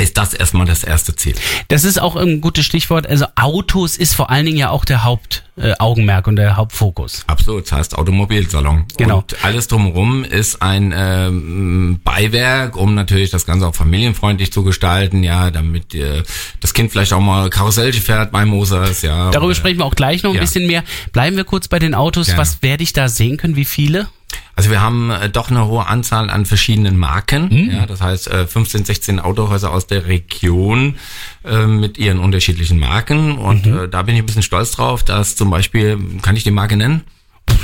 ist 0.00 0.16
das 0.16 0.32
erstmal 0.32 0.66
das 0.66 0.84
erste 0.84 1.14
Ziel. 1.16 1.34
Das 1.68 1.84
ist 1.84 2.00
auch 2.00 2.16
ein 2.16 2.40
gutes 2.40 2.64
Stichwort. 2.64 3.06
Also 3.06 3.26
Autos 3.34 3.96
ist 3.96 4.14
vor 4.14 4.30
allen 4.30 4.46
Dingen 4.46 4.56
ja 4.56 4.70
auch 4.70 4.84
der 4.84 5.04
Hauptaugenmerk 5.04 6.26
äh, 6.26 6.30
und 6.30 6.36
der 6.36 6.56
Hauptfokus. 6.56 7.24
Absolut, 7.26 7.64
das 7.64 7.72
heißt 7.72 7.98
Automobilsalon. 7.98 8.84
Genau. 8.96 9.18
Und 9.18 9.44
alles 9.44 9.66
drumherum 9.66 10.24
ist 10.24 10.62
ein 10.62 10.94
ähm, 10.96 12.00
Beiwerk, 12.04 12.76
um 12.76 12.94
natürlich 12.94 13.30
das 13.30 13.44
Ganze 13.44 13.66
auch 13.66 13.74
familienfreundlich 13.74 14.52
zu 14.52 14.62
gestalten, 14.62 15.24
ja, 15.24 15.50
damit 15.50 15.94
äh, 15.94 16.22
das 16.60 16.74
Kind 16.74 16.92
vielleicht 16.92 17.12
auch 17.12 17.20
mal 17.20 17.50
Karussell 17.50 17.92
fährt 17.92 18.30
bei 18.30 18.44
Mosers, 18.44 19.02
ja. 19.02 19.30
Darüber 19.30 19.46
oder- 19.46 19.54
sprechen 19.56 19.78
wir 19.78 19.84
auch 19.84 19.96
gleich 19.96 20.22
noch 20.22 20.30
ein 20.30 20.36
ja. 20.36 20.40
bisschen 20.40 20.66
mehr. 20.66 20.84
Bleiben 21.12 21.36
wir 21.36 21.44
kurz 21.44 21.66
bei 21.66 21.80
den 21.80 21.94
Autos. 21.94 22.26
Gerne. 22.26 22.40
Was 22.40 22.62
werde 22.62 22.84
ich 22.84 22.92
da 22.92 23.08
sehen 23.08 23.36
können? 23.36 23.56
Wie 23.56 23.64
viele? 23.64 24.08
Also 24.58 24.70
wir 24.70 24.80
haben 24.80 25.12
äh, 25.12 25.30
doch 25.30 25.50
eine 25.52 25.68
hohe 25.68 25.86
Anzahl 25.86 26.30
an 26.30 26.44
verschiedenen 26.44 26.96
Marken. 26.98 27.48
Hm. 27.48 27.70
Ja, 27.70 27.86
das 27.86 28.00
heißt 28.00 28.26
äh, 28.26 28.44
15, 28.44 28.84
16 28.84 29.20
Autohäuser 29.20 29.72
aus 29.72 29.86
der 29.86 30.06
Region 30.08 30.96
äh, 31.44 31.64
mit 31.64 31.96
ihren 31.96 32.18
unterschiedlichen 32.18 32.80
Marken. 32.80 33.38
Und 33.38 33.66
Mhm. 33.66 33.78
äh, 33.84 33.88
da 33.88 34.02
bin 34.02 34.16
ich 34.16 34.22
ein 34.22 34.26
bisschen 34.26 34.42
stolz 34.42 34.72
drauf, 34.72 35.04
dass 35.04 35.36
zum 35.36 35.48
Beispiel, 35.50 35.96
kann 36.22 36.34
ich 36.34 36.42
die 36.42 36.50
Marke 36.50 36.76
nennen? 36.76 37.02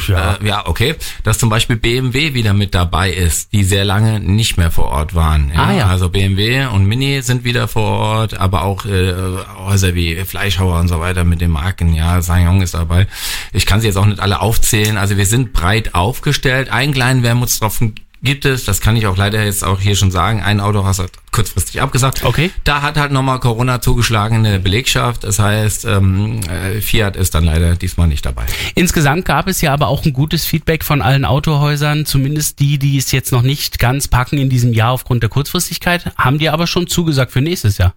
Ja. 0.08 0.34
Äh, 0.34 0.46
ja, 0.46 0.66
okay. 0.66 0.94
Dass 1.22 1.38
zum 1.38 1.48
Beispiel 1.48 1.76
BMW 1.76 2.34
wieder 2.34 2.52
mit 2.52 2.74
dabei 2.74 3.10
ist, 3.10 3.52
die 3.52 3.64
sehr 3.64 3.84
lange 3.84 4.20
nicht 4.20 4.56
mehr 4.56 4.70
vor 4.70 4.86
Ort 4.86 5.14
waren. 5.14 5.52
Ah, 5.54 5.72
ja. 5.72 5.86
Also 5.86 6.08
BMW 6.08 6.66
und 6.66 6.86
Mini 6.86 7.22
sind 7.22 7.44
wieder 7.44 7.68
vor 7.68 7.98
Ort, 7.98 8.34
aber 8.34 8.62
auch 8.62 8.84
äh, 8.86 9.14
Häuser 9.58 9.94
wie 9.94 10.16
Fleischhauer 10.24 10.80
und 10.80 10.88
so 10.88 11.00
weiter 11.00 11.24
mit 11.24 11.40
den 11.40 11.50
Marken. 11.50 11.94
Ja, 11.94 12.22
Sanyong 12.22 12.62
ist 12.62 12.74
dabei. 12.74 13.06
Ich 13.52 13.66
kann 13.66 13.80
sie 13.80 13.86
jetzt 13.86 13.96
auch 13.96 14.06
nicht 14.06 14.20
alle 14.20 14.40
aufzählen. 14.40 14.96
Also 14.96 15.16
wir 15.16 15.26
sind 15.26 15.52
breit 15.52 15.94
aufgestellt. 15.94 16.70
Einen 16.70 16.92
kleinen 16.92 17.22
Wermutstropfen 17.22 17.94
gibt 18.24 18.44
es, 18.44 18.64
das 18.64 18.80
kann 18.80 18.96
ich 18.96 19.06
auch 19.06 19.16
leider 19.16 19.44
jetzt 19.44 19.64
auch 19.64 19.80
hier 19.80 19.94
schon 19.94 20.10
sagen. 20.10 20.42
Ein 20.42 20.60
Autohaus 20.60 20.98
hat 20.98 21.10
kurzfristig 21.30 21.80
abgesagt. 21.82 22.24
Okay. 22.24 22.50
Da 22.64 22.82
hat 22.82 22.96
halt 22.96 23.12
nochmal 23.12 23.40
Corona 23.40 23.80
zugeschlagen 23.80 24.38
in 24.38 24.44
der 24.44 24.58
Belegschaft. 24.58 25.24
Das 25.24 25.38
heißt, 25.38 25.84
ähm, 25.84 26.40
äh, 26.48 26.80
Fiat 26.80 27.16
ist 27.16 27.34
dann 27.34 27.44
leider 27.44 27.76
diesmal 27.76 28.08
nicht 28.08 28.24
dabei. 28.24 28.44
Insgesamt 28.74 29.24
gab 29.24 29.46
es 29.46 29.60
ja 29.60 29.72
aber 29.72 29.88
auch 29.88 30.04
ein 30.04 30.12
gutes 30.12 30.44
Feedback 30.44 30.84
von 30.84 31.02
allen 31.02 31.24
Autohäusern, 31.24 32.06
zumindest 32.06 32.60
die, 32.60 32.78
die 32.78 32.96
es 32.96 33.12
jetzt 33.12 33.32
noch 33.32 33.42
nicht 33.42 33.78
ganz 33.78 34.08
packen 34.08 34.38
in 34.38 34.48
diesem 34.48 34.72
Jahr 34.72 34.92
aufgrund 34.92 35.22
der 35.22 35.30
Kurzfristigkeit, 35.30 36.12
haben 36.16 36.38
die 36.38 36.48
aber 36.48 36.66
schon 36.66 36.86
zugesagt 36.86 37.32
für 37.32 37.40
nächstes 37.40 37.78
Jahr. 37.78 37.94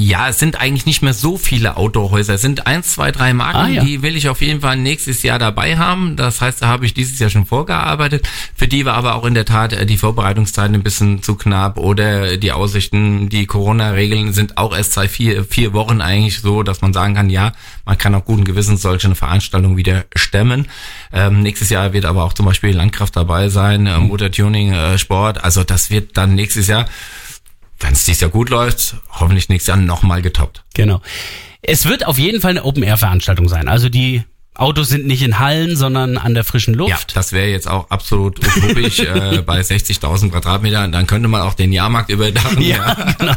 Ja, 0.00 0.28
es 0.28 0.38
sind 0.38 0.60
eigentlich 0.60 0.86
nicht 0.86 1.02
mehr 1.02 1.12
so 1.12 1.36
viele 1.36 1.76
Autohäuser. 1.76 2.34
Es 2.34 2.40
sind 2.42 2.68
eins, 2.68 2.92
zwei, 2.92 3.10
drei 3.10 3.32
Marken, 3.34 3.58
Ah, 3.58 3.68
ja. 3.68 3.82
die 3.84 4.00
will 4.00 4.14
ich 4.16 4.28
auf 4.28 4.40
jeden 4.40 4.60
Fall 4.60 4.76
nächstes 4.76 5.24
Jahr 5.24 5.40
dabei 5.40 5.76
haben. 5.76 6.14
Das 6.14 6.40
heißt, 6.40 6.62
da 6.62 6.68
habe 6.68 6.86
ich 6.86 6.94
dieses 6.94 7.18
Jahr 7.18 7.30
schon 7.30 7.46
vorgearbeitet. 7.46 8.28
Für 8.54 8.68
die 8.68 8.84
war 8.84 8.94
aber 8.94 9.16
auch 9.16 9.24
in 9.24 9.34
der 9.34 9.44
Tat 9.44 9.72
äh, 9.72 9.86
die 9.86 9.96
Vorbereitungszeit 9.96 10.72
ein 10.72 10.84
bisschen 10.84 11.24
zu 11.24 11.34
knapp 11.34 11.78
oder 11.78 12.36
die 12.36 12.52
Aussichten, 12.52 13.28
die 13.28 13.46
Corona-Regeln 13.46 14.32
sind 14.32 14.56
auch 14.56 14.76
erst 14.76 14.92
seit 14.92 15.10
vier, 15.10 15.44
vier 15.44 15.72
Wochen 15.72 16.00
eigentlich 16.00 16.40
so, 16.42 16.62
dass 16.62 16.80
man 16.80 16.92
sagen 16.92 17.14
kann, 17.14 17.28
ja, 17.28 17.52
man 17.84 17.98
kann 17.98 18.14
auch 18.14 18.24
guten 18.24 18.44
Gewissens 18.44 18.82
solche 18.82 19.08
eine 19.08 19.16
Veranstaltung 19.16 19.76
wieder 19.76 20.04
stemmen. 20.14 20.68
Ähm, 21.12 21.42
nächstes 21.42 21.70
Jahr 21.70 21.92
wird 21.92 22.04
aber 22.04 22.22
auch 22.22 22.34
zum 22.34 22.46
Beispiel 22.46 22.70
Landkraft 22.76 23.16
dabei 23.16 23.48
sein, 23.48 23.86
äh, 23.88 23.98
Motortuning, 23.98 24.72
äh, 24.72 24.96
Sport. 24.96 25.42
Also 25.42 25.64
das 25.64 25.90
wird 25.90 26.16
dann 26.16 26.36
nächstes 26.36 26.68
Jahr 26.68 26.86
wenn 27.80 27.92
es 27.92 28.04
dieses 28.04 28.20
Jahr 28.20 28.30
gut 28.30 28.50
läuft, 28.50 28.96
hoffentlich 29.10 29.48
nächstes 29.48 29.68
Jahr 29.68 29.76
nochmal 29.76 30.22
getoppt. 30.22 30.64
Genau. 30.74 31.00
Es 31.62 31.86
wird 31.86 32.06
auf 32.06 32.18
jeden 32.18 32.40
Fall 32.40 32.52
eine 32.52 32.64
Open-Air-Veranstaltung 32.64 33.48
sein. 33.48 33.68
Also 33.68 33.88
die 33.88 34.22
Autos 34.58 34.88
sind 34.88 35.06
nicht 35.06 35.22
in 35.22 35.38
Hallen, 35.38 35.76
sondern 35.76 36.18
an 36.18 36.34
der 36.34 36.44
frischen 36.44 36.74
Ja, 36.74 36.80
Luft. 36.80 37.16
das 37.16 37.32
wäre 37.32 37.46
jetzt 37.48 37.68
auch 37.70 37.90
absolut 37.90 38.38
utopisch 38.40 38.98
äh, 39.00 39.40
bei 39.46 39.60
60.000 39.60 40.30
Quadratmetern. 40.30 40.90
Dann 40.92 41.06
könnte 41.06 41.28
man 41.28 41.42
auch 41.42 41.54
den 41.54 41.72
Jahrmarkt 41.72 42.10
überdachen, 42.10 42.60
Ja, 42.62 42.94
genau. 43.18 43.34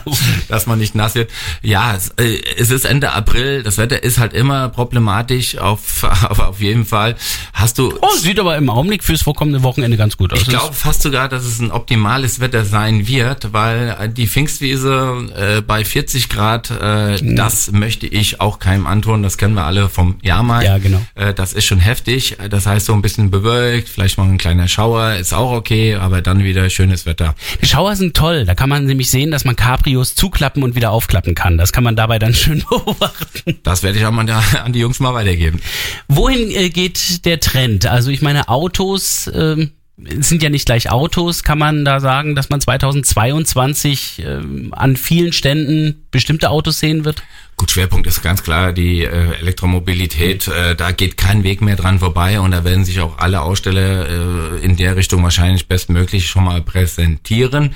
dass 0.49 0.65
man 0.65 0.79
nicht 0.79 0.95
nass 0.95 1.13
wird. 1.15 1.29
Ja, 1.61 1.95
es, 1.95 2.09
äh, 2.17 2.41
es 2.57 2.71
ist 2.71 2.85
Ende 2.85 3.11
April. 3.13 3.61
Das 3.63 3.77
Wetter 3.77 4.03
ist 4.03 4.17
halt 4.17 4.33
immer 4.33 4.69
problematisch. 4.69 5.57
Auf, 5.57 6.03
auf, 6.29 6.39
auf 6.39 6.59
jeden 6.59 6.85
Fall. 6.85 7.15
Hast 7.53 7.77
du 7.77 7.93
Oh, 8.01 8.15
sieht 8.17 8.39
aber 8.39 8.57
im 8.57 8.69
Augenblick 8.69 9.03
fürs 9.03 9.21
vorkommende 9.21 9.61
Wochenende 9.63 9.97
ganz 9.97 10.17
gut 10.17 10.33
aus. 10.33 10.41
Ich 10.41 10.47
glaube 10.47 10.73
fast 10.73 11.03
sogar, 11.03 11.29
dass 11.29 11.43
es 11.45 11.59
ein 11.59 11.71
optimales 11.71 12.39
Wetter 12.39 12.65
sein 12.65 13.07
wird, 13.07 13.53
weil 13.53 13.95
äh, 13.99 14.09
die 14.09 14.27
Pfingstwiese 14.27 15.27
äh, 15.35 15.61
bei 15.61 15.85
40 15.85 16.29
Grad, 16.29 16.71
äh, 16.71 17.17
das 17.35 17.71
möchte 17.71 18.07
ich 18.07 18.41
auch 18.41 18.59
keinem 18.59 18.87
antun. 18.87 19.21
Das 19.23 19.37
kennen 19.37 19.53
wir 19.53 19.65
alle 19.65 19.87
vom 19.87 20.17
Jahrmarkt. 20.23 20.65
Ja, 20.65 20.77
genau. 20.79 21.01
Äh, 21.15 21.33
das 21.33 21.53
ist 21.53 21.65
schon 21.65 21.79
heftig. 21.79 22.37
Das 22.49 22.65
heißt, 22.65 22.85
so 22.85 22.93
ein 22.93 23.01
bisschen 23.01 23.31
bewölkt, 23.31 23.89
vielleicht 23.89 24.17
mal 24.17 24.27
ein 24.27 24.37
kleiner 24.37 24.67
Schauer, 24.67 25.15
ist 25.15 25.33
auch 25.33 25.51
okay, 25.51 25.95
aber 25.95 26.21
dann 26.21 26.43
wieder 26.43 26.69
schönes 26.69 27.05
Wetter. 27.05 27.35
Die 27.61 27.67
Schauer 27.67 27.95
sind 27.95 28.15
toll. 28.15 28.45
Da 28.45 28.55
kann 28.55 28.69
man 28.69 28.85
nämlich 28.85 29.09
sehen, 29.09 29.31
dass 29.31 29.45
man 29.45 29.55
Cabrios 29.55 30.15
zuklappen 30.15 30.63
und 30.63 30.75
wieder 30.75 30.91
aufklappen 30.91 31.35
kann. 31.35 31.57
Das 31.57 31.71
kann 31.71 31.83
man 31.83 31.95
dabei 31.95 32.19
dann 32.19 32.33
schön 32.33 32.63
beobachten. 32.69 33.59
Das 33.63 33.83
werde 33.83 33.99
ich 33.99 34.05
auch 34.05 34.11
mal 34.11 34.25
da, 34.25 34.41
an 34.63 34.73
die 34.73 34.79
Jungs 34.79 34.99
mal 34.99 35.13
weitergeben. 35.13 35.59
Wohin 36.07 36.51
äh, 36.51 36.69
geht 36.69 37.25
der 37.25 37.39
Trend? 37.39 37.85
Also 37.85 38.11
ich 38.11 38.21
meine, 38.21 38.49
Autos 38.49 39.29
ähm, 39.33 39.71
sind 39.97 40.41
ja 40.41 40.49
nicht 40.49 40.65
gleich 40.65 40.89
Autos. 40.89 41.43
Kann 41.43 41.59
man 41.59 41.85
da 41.85 41.99
sagen, 41.99 42.35
dass 42.35 42.49
man 42.49 42.61
2022 42.61 44.23
ähm, 44.25 44.73
an 44.75 44.95
vielen 44.95 45.33
Ständen 45.33 46.07
bestimmte 46.11 46.49
Autos 46.49 46.79
sehen 46.79 47.05
wird? 47.05 47.23
Gut, 47.61 47.69
Schwerpunkt 47.69 48.07
ist 48.07 48.23
ganz 48.23 48.41
klar 48.41 48.73
die 48.73 49.03
äh, 49.03 49.35
Elektromobilität. 49.35 50.47
Äh, 50.47 50.75
da 50.75 50.91
geht 50.91 51.15
kein 51.15 51.43
Weg 51.43 51.61
mehr 51.61 51.75
dran 51.75 51.99
vorbei 51.99 52.39
und 52.39 52.49
da 52.49 52.63
werden 52.63 52.85
sich 52.85 52.99
auch 53.01 53.19
alle 53.19 53.41
Aussteller 53.41 54.09
äh, 54.09 54.65
in 54.65 54.77
der 54.77 54.95
Richtung 54.95 55.21
wahrscheinlich 55.21 55.67
bestmöglich 55.67 56.25
schon 56.25 56.45
mal 56.45 56.63
präsentieren. 56.63 57.75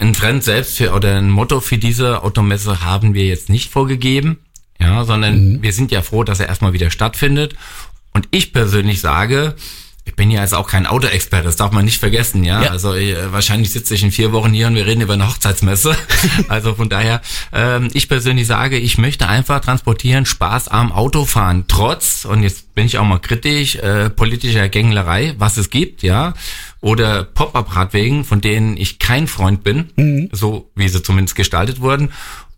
Ein 0.00 0.12
Trend 0.12 0.42
selbst 0.42 0.76
für, 0.76 0.92
oder 0.92 1.18
ein 1.18 1.30
Motto 1.30 1.60
für 1.60 1.78
diese 1.78 2.24
Automesse 2.24 2.82
haben 2.82 3.14
wir 3.14 3.24
jetzt 3.24 3.48
nicht 3.48 3.70
vorgegeben. 3.70 4.38
Ja, 4.80 5.04
sondern 5.04 5.52
mhm. 5.52 5.62
wir 5.62 5.72
sind 5.72 5.92
ja 5.92 6.02
froh, 6.02 6.24
dass 6.24 6.40
er 6.40 6.48
erstmal 6.48 6.72
wieder 6.72 6.90
stattfindet. 6.90 7.54
Und 8.12 8.26
ich 8.32 8.52
persönlich 8.52 9.00
sage, 9.00 9.54
ich 10.04 10.16
bin 10.16 10.30
ja 10.30 10.40
jetzt 10.40 10.54
auch 10.54 10.68
kein 10.68 10.86
Autoexperte, 10.86 11.44
das 11.44 11.56
darf 11.56 11.70
man 11.70 11.84
nicht 11.84 12.00
vergessen, 12.00 12.42
ja. 12.42 12.62
ja. 12.62 12.70
Also 12.70 12.94
äh, 12.94 13.32
wahrscheinlich 13.32 13.70
sitze 13.70 13.94
ich 13.94 14.02
in 14.02 14.10
vier 14.10 14.32
Wochen 14.32 14.52
hier 14.52 14.66
und 14.66 14.74
wir 14.74 14.86
reden 14.86 15.00
über 15.00 15.14
eine 15.14 15.28
Hochzeitsmesse. 15.28 15.96
also 16.48 16.74
von 16.74 16.88
daher, 16.88 17.20
ähm, 17.52 17.88
ich 17.92 18.08
persönlich 18.08 18.46
sage, 18.46 18.78
ich 18.78 18.98
möchte 18.98 19.28
einfach 19.28 19.60
transportieren, 19.60 20.26
Spaß 20.26 20.68
am 20.68 20.90
Autofahren, 20.90 21.66
trotz, 21.68 22.24
und 22.24 22.42
jetzt 22.42 22.74
bin 22.74 22.86
ich 22.86 22.98
auch 22.98 23.04
mal 23.04 23.20
kritisch, 23.20 23.76
äh, 23.76 24.10
politischer 24.10 24.68
Gänglerei, 24.68 25.34
was 25.38 25.56
es 25.56 25.70
gibt, 25.70 26.02
ja. 26.02 26.34
Oder 26.80 27.22
Pop-up-Radwegen, 27.22 28.24
von 28.24 28.40
denen 28.40 28.76
ich 28.76 28.98
kein 28.98 29.28
Freund 29.28 29.62
bin, 29.62 29.90
mhm. 29.94 30.30
so 30.32 30.68
wie 30.74 30.88
sie 30.88 31.02
zumindest 31.02 31.36
gestaltet 31.36 31.80
wurden 31.80 32.10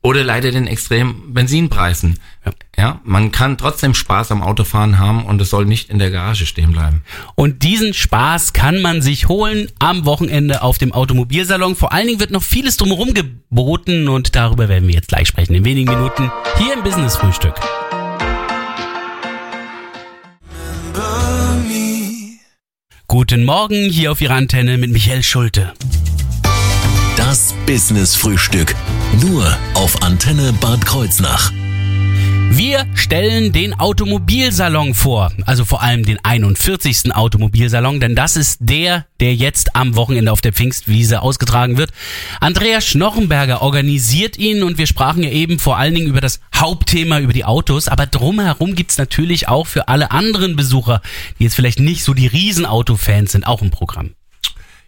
oder 0.04 0.22
leider 0.22 0.52
den 0.52 0.66
extremen 0.66 1.32
Benzinpreisen. 1.32 2.18
Ja. 2.44 2.52
ja. 2.76 3.00
man 3.04 3.32
kann 3.32 3.56
trotzdem 3.56 3.94
Spaß 3.94 4.32
am 4.32 4.42
Autofahren 4.42 4.98
haben 4.98 5.24
und 5.24 5.40
es 5.40 5.48
soll 5.48 5.64
nicht 5.64 5.88
in 5.88 5.98
der 5.98 6.10
Garage 6.10 6.44
stehen 6.44 6.72
bleiben. 6.72 7.02
Und 7.34 7.62
diesen 7.62 7.94
Spaß 7.94 8.52
kann 8.52 8.82
man 8.82 9.00
sich 9.00 9.28
holen 9.28 9.68
am 9.78 10.04
Wochenende 10.04 10.60
auf 10.62 10.76
dem 10.76 10.92
Automobilsalon. 10.92 11.74
Vor 11.74 11.92
allen 11.92 12.06
Dingen 12.06 12.20
wird 12.20 12.32
noch 12.32 12.42
vieles 12.42 12.76
drumherum 12.76 13.14
geboten 13.14 14.08
und 14.08 14.36
darüber 14.36 14.68
werden 14.68 14.86
wir 14.86 14.94
jetzt 14.94 15.08
gleich 15.08 15.26
sprechen 15.26 15.54
in 15.54 15.64
wenigen 15.64 15.90
Minuten 15.90 16.30
hier 16.58 16.74
im 16.74 16.82
Business 16.82 17.16
Frühstück. 17.16 17.54
Guten 23.06 23.44
Morgen 23.44 23.88
hier 23.88 24.12
auf 24.12 24.20
Ihrer 24.20 24.34
Antenne 24.34 24.76
mit 24.76 24.90
Michael 24.90 25.22
Schulte. 25.22 25.72
Das 27.16 27.54
Business 27.64 28.16
Frühstück. 28.16 28.74
Nur 29.22 29.46
auf 29.74 30.02
Antenne 30.02 30.52
Bad 30.54 30.84
Kreuznach. 30.84 31.52
Wir 32.50 32.84
stellen 32.94 33.52
den 33.52 33.78
Automobilsalon 33.78 34.94
vor, 34.94 35.32
also 35.46 35.64
vor 35.64 35.82
allem 35.82 36.04
den 36.04 36.18
41. 36.22 37.14
Automobilsalon, 37.14 38.00
denn 38.00 38.16
das 38.16 38.36
ist 38.36 38.58
der, 38.60 39.06
der 39.20 39.34
jetzt 39.34 39.76
am 39.76 39.94
Wochenende 39.94 40.32
auf 40.32 40.40
der 40.40 40.52
Pfingstwiese 40.52 41.22
ausgetragen 41.22 41.76
wird. 41.76 41.90
Andreas 42.40 42.86
Schnochenberger 42.86 43.62
organisiert 43.62 44.36
ihn 44.36 44.62
und 44.64 44.78
wir 44.78 44.86
sprachen 44.86 45.22
ja 45.22 45.30
eben 45.30 45.58
vor 45.60 45.76
allen 45.78 45.94
Dingen 45.94 46.08
über 46.08 46.20
das 46.20 46.40
Hauptthema, 46.54 47.20
über 47.20 47.32
die 47.32 47.44
Autos, 47.44 47.86
aber 47.86 48.06
drumherum 48.06 48.74
gibt's 48.74 48.98
natürlich 48.98 49.48
auch 49.48 49.66
für 49.68 49.86
alle 49.86 50.10
anderen 50.10 50.56
Besucher, 50.56 51.02
die 51.38 51.44
jetzt 51.44 51.54
vielleicht 51.54 51.80
nicht 51.80 52.02
so 52.02 52.14
die 52.14 52.26
Riesenautofans 52.26 53.32
sind, 53.32 53.46
auch 53.46 53.62
ein 53.62 53.70
Programm. 53.70 54.10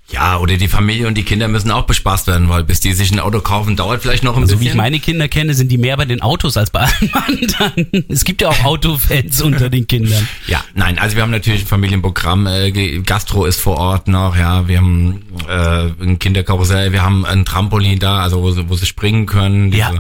Ja, 0.09 0.39
oder 0.39 0.57
die 0.57 0.69
Familie 0.69 1.09
und 1.09 1.15
die 1.15 1.25
Kinder 1.25 1.49
müssen 1.49 1.73
auch 1.73 1.83
bespaßt 1.83 2.29
werden, 2.29 2.49
weil 2.49 2.63
bis 2.63 2.79
die 2.79 2.93
sich 2.93 3.11
ein 3.11 3.19
Auto 3.19 3.41
kaufen, 3.41 3.75
dauert 3.75 4.03
vielleicht 4.03 4.23
noch 4.23 4.37
ein 4.37 4.43
also, 4.43 4.55
bisschen. 4.55 4.59
So 4.59 4.65
wie 4.65 4.69
ich 4.69 4.75
meine 4.77 5.01
Kinder 5.01 5.27
kenne, 5.27 5.53
sind 5.55 5.71
die 5.73 5.79
mehr 5.79 5.97
bei 5.97 6.05
den 6.05 6.23
Autos 6.23 6.57
als 6.57 6.71
bei 6.71 6.81
allen 6.81 7.13
anderen. 7.13 8.05
Es 8.09 8.25
gibt 8.25 8.41
ja 8.41 8.49
auch 8.49 8.65
Autofans 8.65 9.43
unter 9.43 9.69
den 9.69 9.89
Kindern. 9.89 10.29
Ja, 10.47 10.63
nein, 10.75 10.99
also 11.01 11.17
wir 11.17 11.23
haben 11.23 11.33
natürlich 11.33 11.63
ein 11.63 11.67
Familienprogramm, 11.67 12.47
äh, 12.47 13.01
Gastro 13.01 13.47
ist 13.47 13.61
vor 13.61 13.79
Ort 13.79 14.07
noch, 14.07 14.37
ja, 14.37 14.69
wir 14.69 14.79
haben 14.79 15.23
äh, 15.49 16.05
ein 16.05 16.21
Kinderkarussell, 16.21 16.93
wir 16.93 17.03
haben 17.03 17.27
ein 17.27 17.45
Trampolin 17.45 17.99
da, 17.99 18.21
also 18.21 18.43
wo 18.43 18.53
sie, 18.53 18.69
wo 18.69 18.77
sie 18.77 18.87
springen 18.87 19.27
können, 19.27 19.73
ja. 19.73 19.93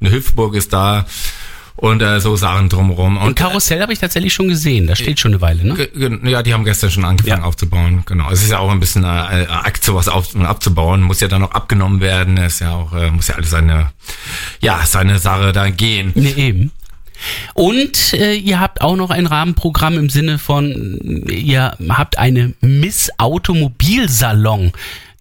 eine 0.00 0.10
Hüpfburg 0.10 0.54
ist 0.56 0.74
da 0.74 1.06
und 1.84 2.00
äh, 2.00 2.18
so 2.18 2.34
Sachen 2.34 2.70
drumherum. 2.70 3.18
Und, 3.18 3.28
und 3.28 3.34
Karussell 3.34 3.82
habe 3.82 3.92
ich 3.92 3.98
tatsächlich 3.98 4.32
schon 4.32 4.48
gesehen, 4.48 4.86
da 4.86 4.96
steht 4.96 5.20
schon 5.20 5.32
eine 5.32 5.40
Weile, 5.42 5.64
ne? 5.64 5.88
Ja, 6.24 6.42
die 6.42 6.54
haben 6.54 6.64
gestern 6.64 6.90
schon 6.90 7.04
angefangen 7.04 7.42
ja. 7.42 7.46
aufzubauen, 7.46 8.02
genau. 8.06 8.30
Es 8.30 8.42
ist 8.42 8.50
ja 8.50 8.58
auch 8.58 8.70
ein 8.70 8.80
bisschen 8.80 9.04
äh, 9.04 9.42
äh, 9.42 9.46
Akt, 9.48 9.84
sowas 9.84 10.08
auf, 10.08 10.34
abzubauen, 10.34 11.02
muss 11.02 11.20
ja 11.20 11.28
dann 11.28 11.42
noch 11.42 11.52
abgenommen 11.52 12.00
werden, 12.00 12.38
ist 12.38 12.60
ja 12.60 12.72
auch, 12.72 12.94
äh, 12.94 13.10
muss 13.10 13.28
ja 13.28 13.34
alles 13.34 13.50
seine, 13.50 13.90
ja, 14.60 14.80
seine 14.86 15.18
Sache 15.18 15.52
da 15.52 15.68
gehen. 15.68 16.12
Nee, 16.14 16.32
eben. 16.36 16.72
Und 17.52 18.14
äh, 18.14 18.34
ihr 18.34 18.60
habt 18.60 18.80
auch 18.80 18.96
noch 18.96 19.10
ein 19.10 19.26
Rahmenprogramm 19.26 19.98
im 19.98 20.08
Sinne 20.08 20.38
von, 20.38 20.98
ihr 21.28 21.76
habt 21.88 22.18
eine 22.18 22.54
Miss 22.60 23.10
Automobilsalon. 23.18 24.72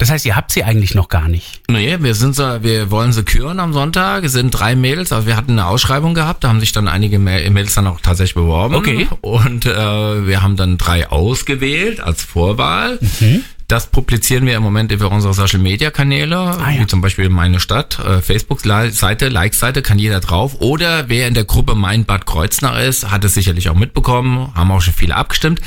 Das 0.04 0.12
heißt, 0.12 0.26
ihr 0.26 0.36
habt 0.36 0.52
sie 0.52 0.66
eigentlich 0.66 0.96
noch 0.96 1.08
gar 1.08 1.30
nicht. 1.30 1.62
Nee, 1.70 1.96
wir 2.02 2.14
sind 2.14 2.36
so, 2.36 2.62
wir 2.62 2.92
wollen 2.92 3.14
sie 3.14 3.24
küren 3.24 3.62
am 3.62 3.72
Sonntag. 3.72 4.26
Es 4.26 4.34
sind 4.34 4.52
drei 4.52 4.76
Mädels, 4.76 5.14
also 5.14 5.28
wir 5.28 5.38
hatten 5.38 5.54
eine 5.54 5.66
Ausschreibung 5.66 6.14
gehabt, 6.14 6.44
da 6.44 6.50
haben 6.50 6.60
sich 6.60 6.74
dann 6.74 6.90
einige 6.90 7.20
Mädels 7.20 7.74
dann 7.76 7.88
auch 7.88 8.02
tatsächlich 8.02 8.36
beworben. 8.36 8.76
Okay. 8.76 9.08
Und 9.22 9.66
äh, 9.66 10.28
wir 10.28 10.42
haben 10.42 10.58
dann 10.58 10.78
drei 10.78 11.10
ausgewählt 11.10 12.02
als 12.02 12.22
Vorwahl. 12.22 13.00
Mhm. 13.22 13.46
Das 13.70 13.88
publizieren 13.88 14.46
wir 14.46 14.58
im 14.58 14.62
Moment 14.62 14.92
über 14.92 15.10
unsere 15.10 15.34
Social 15.34 15.60
Media 15.60 15.90
Kanäle, 15.90 16.38
ah, 16.38 16.70
ja. 16.70 16.82
wie 16.82 16.86
zum 16.86 17.00
Beispiel 17.00 17.30
meine 17.30 17.62
Stadt, 17.62 17.98
äh, 18.00 18.22
Facebook-Seite, 18.22 19.30
Like-Seite, 19.30 19.82
kann 19.82 20.00
jeder 20.00 20.20
drauf. 20.20 20.58
Oder 20.60 21.08
wer 21.08 21.30
in 21.30 21.34
der 21.34 21.46
Gruppe 21.46 21.76
Mein 21.76 22.04
Bad 22.04 22.26
Kreuznach 22.26 22.78
ist, 22.78 23.10
hat 23.10 23.24
es 23.24 23.36
sicherlich 23.36 23.70
auch 23.70 23.76
mitbekommen, 23.76 24.54
haben 24.54 24.70
auch 24.70 24.82
schon 24.82 24.94
viele 24.94 25.16
abgestimmt. 25.16 25.62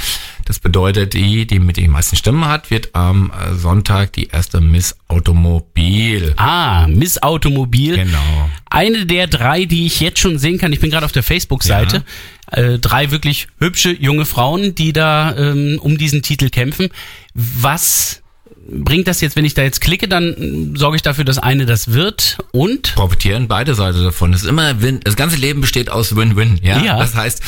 Das 0.47 0.61
bedeutet, 0.61 1.13
die, 1.13 1.45
die 1.45 1.59
mit 1.59 1.77
den 1.77 1.91
meisten 1.91 2.15
Stimmen 2.15 2.47
hat, 2.47 2.71
wird 2.71 2.95
am 2.95 3.33
äh, 3.33 3.55
Sonntag 3.55 4.13
die 4.13 4.29
erste 4.29 4.61
Miss 4.61 4.97
Automobil. 5.09 6.35
Ah, 6.37 6.87
Miss 6.87 7.21
Automobil. 7.21 7.97
Genau. 7.97 8.51
Eine 8.71 9.07
der 9.07 9.27
drei, 9.27 9.65
die 9.65 9.87
ich 9.87 10.01
jetzt 10.01 10.21
schon 10.21 10.39
sehen 10.39 10.59
kann. 10.59 10.73
Ich 10.73 10.79
bin 10.79 10.91
gerade 10.91 11.05
auf 11.05 11.11
der 11.11 11.25
Facebook-Seite. 11.25 12.05
Ja. 12.53 12.63
Äh, 12.63 12.79
drei 12.79 13.11
wirklich 13.11 13.49
hübsche 13.59 13.91
junge 13.91 14.25
Frauen, 14.25 14.77
die 14.77 14.93
da 14.93 15.37
ähm, 15.37 15.81
um 15.83 15.99
diesen 15.99 16.23
Titel 16.23 16.49
kämpfen. 16.49 16.91
Was 17.35 18.23
bringt 18.69 19.07
das 19.07 19.21
jetzt, 19.21 19.37
wenn 19.37 19.45
ich 19.45 19.55
da 19.55 19.63
jetzt 19.63 19.81
klicke, 19.81 20.09
dann 20.09 20.75
sorge 20.77 20.97
ich 20.97 21.03
dafür, 21.03 21.25
dass 21.25 21.39
eine 21.39 21.67
das 21.67 21.93
wird 21.93 22.39
und 22.53 22.95
profitieren 22.95 23.49
beide 23.49 23.75
Seiten 23.75 24.03
davon. 24.03 24.33
Es 24.33 24.43
ist 24.43 24.49
immer 24.49 24.83
Win. 24.83 25.01
Das 25.05 25.17
ganze 25.17 25.37
Leben 25.37 25.61
besteht 25.61 25.91
aus 25.91 26.17
Win-Win. 26.17 26.61
Ja? 26.63 26.83
ja. 26.83 26.99
Das 26.99 27.15
heißt, 27.15 27.43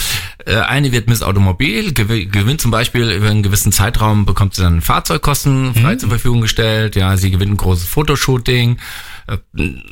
äh, 0.47 0.57
eine 0.57 0.93
wird 0.93 1.09
Miss 1.09 1.23
Automobil, 1.23 1.93
gewinnt 1.93 2.61
zum 2.61 2.71
Beispiel 2.71 3.11
über 3.11 3.29
einen 3.29 3.43
gewissen 3.43 3.73
Zeitraum, 3.73 4.27
bekommt 4.27 4.55
sie 4.55 4.63
dann 4.63 4.81
Fahrzeugkosten 4.81 5.75
frei 5.75 5.95
mhm. 5.95 5.99
zur 5.99 6.09
Verfügung 6.11 6.41
gestellt. 6.41 6.97
Ja, 6.97 7.17
sie 7.17 7.31
gewinnt 7.31 7.53
ein 7.53 7.57
großes 7.57 7.89
Fotoshooting. 7.89 8.79
Äh, 9.27 9.39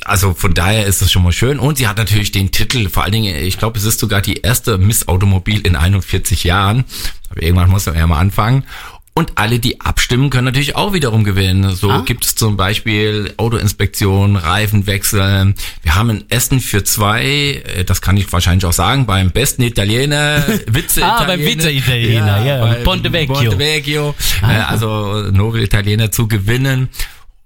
also 0.05 0.33
von 0.33 0.53
daher 0.53 0.85
ist 0.85 1.01
das 1.01 1.11
schon 1.11 1.23
mal 1.23 1.31
schön. 1.31 1.59
Und 1.59 1.77
sie 1.77 1.87
hat 1.87 1.97
natürlich 1.97 2.31
den 2.31 2.51
Titel, 2.51 2.89
vor 2.89 3.03
allen 3.03 3.11
Dingen, 3.11 3.35
ich 3.35 3.57
glaube, 3.57 3.77
es 3.77 3.85
ist 3.85 3.99
sogar 3.99 4.21
die 4.21 4.37
erste 4.37 4.77
Miss 4.77 5.07
Automobil 5.07 5.61
in 5.65 5.75
41 5.75 6.43
Jahren. 6.43 6.85
Aber 7.29 7.43
irgendwann 7.43 7.69
muss 7.69 7.85
man 7.85 7.95
ja 7.95 8.07
mal 8.07 8.19
anfangen. 8.19 8.63
Und 9.17 9.31
alle, 9.33 9.57
die 9.57 9.81
abstimmen, 9.81 10.29
können 10.29 10.45
natürlich 10.45 10.75
auch 10.75 10.93
wiederum 10.93 11.23
gewinnen. 11.23 11.75
So 11.75 11.89
ah. 11.89 12.03
gibt 12.05 12.23
es 12.23 12.35
zum 12.35 12.55
Beispiel 12.55 13.33
Autoinspektion, 13.37 14.35
Reifenwechsel. 14.35 15.55
Wir 15.81 15.95
haben 15.95 16.11
ein 16.11 16.25
Essen 16.29 16.59
für 16.59 16.83
zwei, 16.83 17.23
äh, 17.23 17.83
das 17.83 18.01
kann 18.01 18.15
ich 18.15 18.31
wahrscheinlich 18.31 18.63
auch 18.65 18.73
sagen, 18.73 19.07
beim 19.07 19.31
besten 19.31 19.63
Italiener, 19.63 20.43
Witze 20.67 20.99
Italiener. 20.99 21.19
ah, 21.19 21.23
beim 21.23 21.39
Witze 21.39 21.71
Italiener, 21.71 22.45
ja, 22.45 22.67
ja. 22.67 22.73
Ponte 22.83 23.11
Vecchio. 23.11 23.33
Ponte 23.33 23.57
Vecchio, 23.57 24.13
ah. 24.43 24.51
Äh, 24.51 24.61
also 24.61 25.31
Nobel 25.31 25.63
Italiener 25.63 26.11
zu 26.11 26.27
gewinnen. 26.27 26.89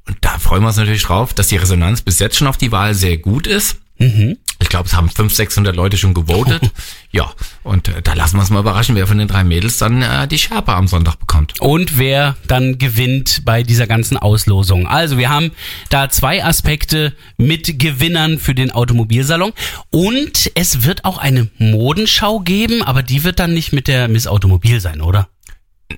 Und 0.09 0.17
da 0.19 0.39
freuen 0.39 0.63
wir 0.63 0.67
uns 0.67 0.75
natürlich 0.75 1.03
drauf, 1.03 1.33
dass 1.33 1.47
die 1.47 1.55
Resonanz 1.55 2.01
bis 2.01 2.19
jetzt 2.19 2.35
schon 2.35 2.47
auf 2.47 2.57
die 2.57 2.73
Wahl 2.73 2.95
sehr 2.95 3.15
gut 3.15 3.47
ist. 3.47 3.77
Mhm. 4.01 4.37
Ich 4.59 4.69
glaube, 4.69 4.87
es 4.87 4.93
haben 4.93 5.09
500, 5.09 5.35
600 5.35 5.75
Leute 5.75 5.97
schon 5.97 6.13
gewotet. 6.13 6.71
Ja, 7.13 7.29
und 7.63 7.89
äh, 7.89 8.01
da 8.01 8.13
lassen 8.13 8.37
wir 8.37 8.39
uns 8.39 8.51
mal 8.51 8.61
überraschen, 8.61 8.95
wer 8.95 9.05
von 9.05 9.17
den 9.17 9.27
drei 9.27 9.43
Mädels 9.43 9.77
dann 9.77 10.01
äh, 10.01 10.29
die 10.29 10.37
Schärpe 10.37 10.71
am 10.73 10.87
Sonntag 10.87 11.19
bekommt. 11.19 11.59
Und 11.59 11.97
wer 11.97 12.37
dann 12.47 12.77
gewinnt 12.77 13.41
bei 13.43 13.63
dieser 13.63 13.85
ganzen 13.85 14.15
Auslosung. 14.15 14.87
Also 14.87 15.17
wir 15.17 15.29
haben 15.29 15.51
da 15.89 16.07
zwei 16.09 16.41
Aspekte 16.41 17.13
mit 17.35 17.79
Gewinnern 17.79 18.39
für 18.39 18.55
den 18.55 18.71
Automobilsalon. 18.71 19.51
Und 19.89 20.51
es 20.55 20.83
wird 20.83 21.03
auch 21.03 21.17
eine 21.17 21.49
Modenschau 21.57 22.39
geben, 22.39 22.81
aber 22.81 23.03
die 23.03 23.25
wird 23.25 23.39
dann 23.39 23.53
nicht 23.53 23.73
mit 23.73 23.89
der 23.89 24.07
Miss 24.07 24.25
Automobil 24.25 24.79
sein, 24.79 25.01
oder? 25.01 25.27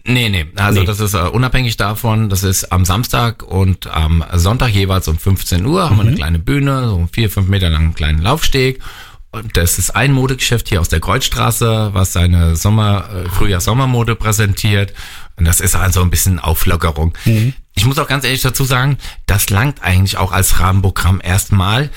Nee, 0.06 0.30
nee. 0.30 0.46
Also 0.56 0.82
nee. 0.82 0.86
das 0.86 1.00
ist 1.00 1.16
uh, 1.16 1.30
unabhängig 1.30 1.78
davon. 1.78 2.30
Das 2.30 2.44
ist 2.44 2.72
am 2.72 2.86
Samstag 2.86 3.44
und 3.44 3.88
am 3.88 4.24
Sonntag 4.34 4.70
jeweils 4.70 5.08
um 5.08 5.18
15 5.18 5.66
Uhr 5.66 5.90
haben 5.90 5.98
wir 5.98 6.02
eine 6.02 6.12
mhm. 6.12 6.16
kleine 6.16 6.40
Bühne, 6.40 6.88
so 6.88 7.08
vier, 7.12 7.30
fünf 7.30 7.48
Meter 7.48 7.70
langen 7.70 7.94
kleinen 7.94 8.22
Laufsteg. 8.22 8.80
Das 9.54 9.80
ist 9.80 9.96
ein 9.96 10.12
Modegeschäft 10.12 10.70
hier 10.70 10.80
aus 10.80 10.90
der 10.90 11.00
Kreuzstraße, 11.00 11.90
was 11.94 12.14
seine 12.14 12.56
Sommer, 12.56 13.10
äh, 13.10 13.30
Frühjahr-Sommermode 13.30 14.16
präsentiert. 14.16 14.94
Und 15.36 15.46
das 15.46 15.60
ist 15.60 15.76
also 15.76 16.02
ein 16.02 16.12
bisschen 16.12 16.40
Auflockerung. 16.40 17.18
Ich 17.76 17.86
muss 17.86 17.98
auch 17.98 18.08
ganz 18.08 18.24
ehrlich 18.24 18.42
dazu 18.42 18.64
sagen, 18.64 18.98
das 19.26 19.50
langt 19.50 19.82
eigentlich 19.82 20.18
auch 20.18 20.32
als 20.32 20.60
Rahmenprogramm 20.60 21.20
erstmal. 21.24 21.90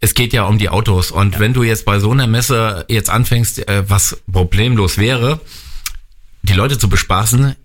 Es 0.00 0.14
geht 0.14 0.32
ja 0.32 0.44
um 0.44 0.58
die 0.58 0.70
Autos. 0.70 1.10
Und 1.10 1.38
wenn 1.38 1.52
du 1.52 1.62
jetzt 1.62 1.84
bei 1.84 1.98
so 1.98 2.10
einer 2.10 2.26
Messe 2.26 2.86
jetzt 2.88 3.10
anfängst, 3.10 3.68
äh, 3.68 3.84
was 3.88 4.22
problemlos 4.30 4.96
wäre, 4.96 5.40
die 6.44 6.52
Leute 6.52 6.78
zu 6.78 6.88
bespaßen, 6.88 7.56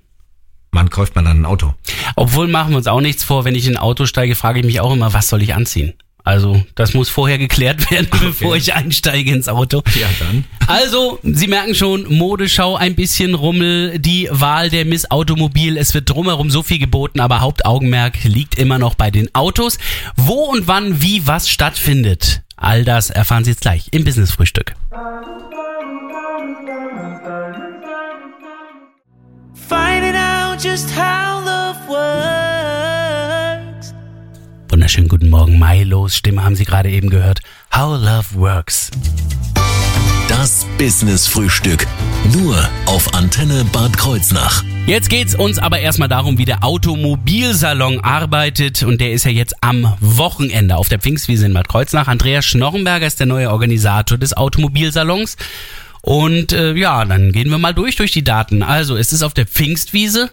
wann 0.71 0.89
kauft 0.89 1.15
man 1.15 1.25
dann 1.25 1.41
ein 1.41 1.45
Auto? 1.45 1.73
Obwohl 2.15 2.47
machen 2.47 2.71
wir 2.71 2.77
uns 2.77 2.87
auch 2.87 3.01
nichts 3.01 3.23
vor, 3.23 3.45
wenn 3.45 3.55
ich 3.55 3.67
in 3.67 3.75
ein 3.75 3.81
Auto 3.81 4.05
steige, 4.05 4.35
frage 4.35 4.59
ich 4.59 4.65
mich 4.65 4.79
auch 4.79 4.93
immer, 4.93 5.13
was 5.13 5.27
soll 5.27 5.41
ich 5.41 5.53
anziehen? 5.53 5.93
Also, 6.25 6.63
das 6.75 6.93
muss 6.93 7.09
vorher 7.09 7.37
geklärt 7.37 7.89
werden, 7.89 8.07
bevor 8.21 8.55
ich 8.55 8.73
einsteige 8.73 9.31
ins 9.31 9.47
Auto. 9.47 9.81
Ja, 9.99 10.07
dann. 10.19 10.43
Also, 10.67 11.19
Sie 11.23 11.47
merken 11.47 11.73
schon, 11.73 12.05
Modeschau, 12.13 12.75
ein 12.75 12.95
bisschen 12.95 13.33
Rummel, 13.33 13.99
die 13.99 14.27
Wahl 14.29 14.69
der 14.69 14.85
Miss 14.85 15.09
Automobil. 15.09 15.77
Es 15.77 15.93
wird 15.93 16.09
drumherum 16.09 16.51
so 16.51 16.61
viel 16.61 16.77
geboten, 16.77 17.19
aber 17.19 17.39
Hauptaugenmerk 17.41 18.23
liegt 18.23 18.55
immer 18.55 18.79
noch 18.79 18.95
bei 18.95 19.11
den 19.11 19.33
Autos. 19.33 19.79
Wo 20.17 20.43
und 20.51 20.67
wann, 20.67 21.01
wie, 21.01 21.25
was 21.25 21.49
stattfindet, 21.49 22.43
all 22.57 22.83
das 22.83 23.09
erfahren 23.09 23.43
Sie 23.43 23.51
jetzt 23.51 23.61
gleich 23.61 23.87
im 23.91 24.03
Business-Frühstück. 24.03 24.75
Finding 29.69 30.15
out 30.15 30.57
just 30.59 30.89
how 30.97 31.45
love 31.45 31.77
works. 31.87 33.93
Wunderschönen 34.67 35.07
guten 35.07 35.29
Morgen, 35.29 35.59
Milos 35.59 36.15
Stimme 36.15 36.43
haben 36.43 36.55
Sie 36.55 36.65
gerade 36.65 36.89
eben 36.89 37.11
gehört. 37.11 37.41
How 37.71 38.01
Love 38.01 38.25
Works. 38.33 38.89
Das 40.27 40.65
Business 40.79 41.27
Frühstück. 41.27 41.85
Nur 42.33 42.57
auf 42.87 43.13
Antenne 43.13 43.63
Bad 43.71 43.95
Kreuznach. 43.95 44.63
Jetzt 44.87 45.11
geht's 45.11 45.35
uns 45.35 45.59
aber 45.59 45.79
erstmal 45.79 46.09
darum, 46.09 46.39
wie 46.39 46.45
der 46.45 46.63
Automobilsalon 46.63 47.99
arbeitet 47.99 48.81
und 48.81 48.99
der 48.99 49.11
ist 49.11 49.25
ja 49.25 49.31
jetzt 49.31 49.53
am 49.61 49.95
Wochenende 49.99 50.77
auf 50.77 50.89
der 50.89 50.97
Pfingstwiese 50.97 51.45
in 51.45 51.53
Bad 51.53 51.67
Kreuznach. 51.67 52.07
Andreas 52.07 52.45
Schnorrenberger 52.45 53.05
ist 53.05 53.19
der 53.19 53.27
neue 53.27 53.51
Organisator 53.51 54.17
des 54.17 54.35
Automobilsalons. 54.35 55.37
Und 56.01 56.53
äh, 56.53 56.73
ja, 56.75 57.03
dann 57.05 57.31
gehen 57.31 57.49
wir 57.49 57.57
mal 57.57 57.73
durch 57.73 57.95
durch 57.95 58.11
die 58.11 58.23
Daten. 58.23 58.63
Also, 58.63 58.95
es 58.95 59.11
ist 59.13 59.23
auf 59.23 59.33
der 59.33 59.45
Pfingstwiese. 59.45 60.31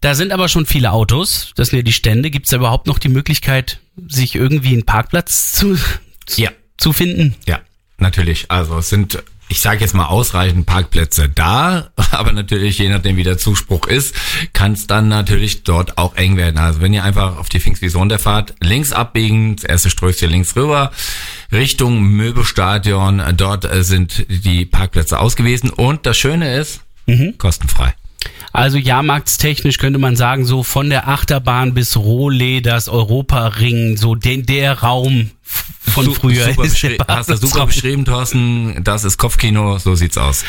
Da 0.00 0.14
sind 0.14 0.32
aber 0.32 0.48
schon 0.48 0.64
viele 0.66 0.92
Autos. 0.92 1.52
Das 1.56 1.68
sind 1.68 1.78
ja 1.78 1.82
die 1.82 1.92
Stände. 1.92 2.30
Gibt's 2.30 2.50
da 2.50 2.56
überhaupt 2.56 2.86
noch 2.86 2.98
die 2.98 3.08
Möglichkeit, 3.08 3.80
sich 4.08 4.34
irgendwie 4.36 4.72
einen 4.72 4.84
Parkplatz 4.86 5.52
zu, 5.52 5.76
Ja. 6.36 6.50
zu 6.76 6.92
finden? 6.92 7.34
Ja, 7.46 7.60
natürlich. 7.98 8.50
Also 8.50 8.78
es 8.78 8.88
sind, 8.90 9.22
ich 9.48 9.60
sage 9.60 9.80
jetzt 9.80 9.94
mal, 9.94 10.06
ausreichend 10.06 10.66
Parkplätze 10.66 11.28
da, 11.28 11.90
aber 12.10 12.32
natürlich, 12.32 12.78
je 12.78 12.88
nachdem 12.88 13.16
wie 13.16 13.24
der 13.24 13.38
Zuspruch 13.38 13.86
ist, 13.86 14.14
kann 14.52 14.72
es 14.72 14.86
dann 14.86 15.08
natürlich 15.08 15.64
dort 15.64 15.98
auch 15.98 16.16
eng 16.16 16.36
werden. 16.36 16.58
Also 16.58 16.80
wenn 16.80 16.92
ihr 16.92 17.04
einfach 17.04 17.38
auf 17.38 17.48
die 17.48 17.60
Pfingstwiese 17.60 17.98
runterfahrt, 17.98 18.54
links 18.60 18.92
abbiegen, 18.92 19.56
das 19.56 19.64
erste 19.64 19.90
Strößchen 19.90 20.30
links 20.30 20.56
rüber, 20.56 20.92
Richtung 21.52 22.02
Möbelstadion, 22.02 23.22
dort 23.36 23.64
äh, 23.64 23.82
sind 23.82 24.26
die 24.28 24.66
Parkplätze 24.66 25.18
ausgewiesen 25.18 25.70
und 25.70 26.06
das 26.06 26.18
Schöne 26.18 26.56
ist, 26.56 26.80
kostenfrei. 27.38 27.94
Also 28.52 28.78
jahrmarktstechnisch 28.78 29.78
könnte 29.78 29.98
man 29.98 30.16
sagen, 30.16 30.44
so 30.44 30.62
von 30.62 30.90
der 30.90 31.08
Achterbahn 31.08 31.74
bis 31.74 31.96
Rohle, 31.96 32.62
das 32.62 32.88
Europaring, 32.88 33.96
so 33.96 34.14
den, 34.14 34.46
der 34.46 34.80
Raum 34.80 35.30
von 35.42 36.04
Su- 36.04 36.14
früher. 36.14 36.46
Super 36.46 36.64
ist 36.64 36.82
der 36.82 36.96
hast 37.08 37.30
du 37.30 37.36
super 37.36 37.66
beschrieben, 37.66 38.04
Thorsten. 38.04 38.82
Das 38.84 39.04
ist 39.04 39.18
Kopfkino, 39.18 39.78
so 39.78 39.94
sieht's 39.94 40.18
aus. 40.18 40.44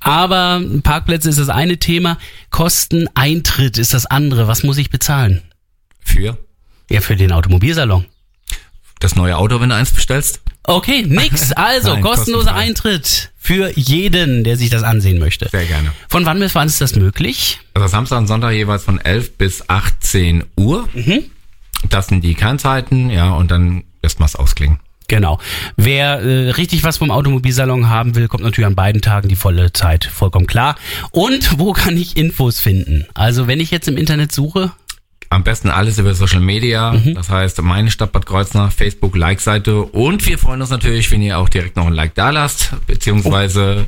Aber 0.00 0.62
Parkplätze 0.82 1.30
ist 1.30 1.38
das 1.38 1.48
eine 1.48 1.78
Thema, 1.78 2.18
Kosten, 2.50 3.08
Eintritt 3.14 3.78
ist 3.78 3.94
das 3.94 4.06
andere. 4.06 4.46
Was 4.48 4.62
muss 4.62 4.76
ich 4.78 4.90
bezahlen? 4.90 5.42
Für 6.00 6.36
Ja, 6.90 7.00
für 7.00 7.16
den 7.16 7.32
Automobilsalon. 7.32 8.04
Das 9.04 9.16
neue 9.16 9.36
Auto, 9.36 9.60
wenn 9.60 9.68
du 9.68 9.74
eins 9.74 9.92
bestellst. 9.92 10.40
Okay, 10.64 11.04
nix. 11.06 11.52
Also 11.56 11.92
Nein, 11.92 12.02
kostenloser 12.02 12.52
kostenfrei. 12.52 12.68
Eintritt 12.68 13.30
für 13.38 13.70
jeden, 13.76 14.44
der 14.44 14.56
sich 14.56 14.70
das 14.70 14.82
ansehen 14.82 15.18
möchte. 15.18 15.48
Sehr 15.50 15.66
gerne. 15.66 15.92
Von 16.08 16.24
wann 16.24 16.38
bis 16.38 16.54
wann 16.54 16.66
ist 16.66 16.80
das 16.80 16.96
möglich? 16.96 17.60
Also 17.74 17.86
Samstag 17.88 18.18
und 18.18 18.26
Sonntag 18.26 18.52
jeweils 18.52 18.84
von 18.84 18.98
11 18.98 19.36
bis 19.36 19.68
18 19.68 20.44
Uhr. 20.56 20.88
Das 21.88 22.06
sind 22.06 22.24
die 22.24 22.34
Kernzeiten, 22.34 23.10
ja, 23.10 23.32
und 23.32 23.50
dann 23.50 23.84
es 24.00 24.18
ausklingen. 24.36 24.80
Genau. 25.06 25.38
Wer 25.76 26.20
äh, 26.20 26.50
richtig 26.50 26.82
was 26.82 26.96
vom 26.96 27.10
Automobilsalon 27.10 27.90
haben 27.90 28.14
will, 28.14 28.28
kommt 28.28 28.42
natürlich 28.42 28.66
an 28.66 28.74
beiden 28.74 29.02
Tagen 29.02 29.28
die 29.28 29.36
volle 29.36 29.72
Zeit, 29.72 30.04
vollkommen 30.04 30.46
klar. 30.46 30.76
Und 31.10 31.58
wo 31.58 31.72
kann 31.72 31.96
ich 31.96 32.16
Infos 32.16 32.60
finden? 32.60 33.06
Also 33.12 33.46
wenn 33.46 33.60
ich 33.60 33.70
jetzt 33.70 33.86
im 33.86 33.98
Internet 33.98 34.32
suche, 34.32 34.72
Am 35.30 35.42
besten 35.42 35.68
alles 35.70 35.98
über 35.98 36.14
Social 36.14 36.40
Media, 36.40 36.92
Mhm. 36.92 37.14
das 37.14 37.28
heißt 37.28 37.60
meine 37.62 37.90
Stadt 37.90 38.12
Bad 38.12 38.26
Kreuznach, 38.26 38.70
Facebook, 38.72 39.16
Like-Seite 39.16 39.82
und 39.82 40.24
wir 40.26 40.38
freuen 40.38 40.60
uns 40.60 40.70
natürlich, 40.70 41.10
wenn 41.10 41.22
ihr 41.22 41.38
auch 41.38 41.48
direkt 41.48 41.76
noch 41.76 41.86
ein 41.86 41.92
Like 41.92 42.14
da 42.14 42.30
lasst, 42.30 42.72
beziehungsweise 42.86 43.86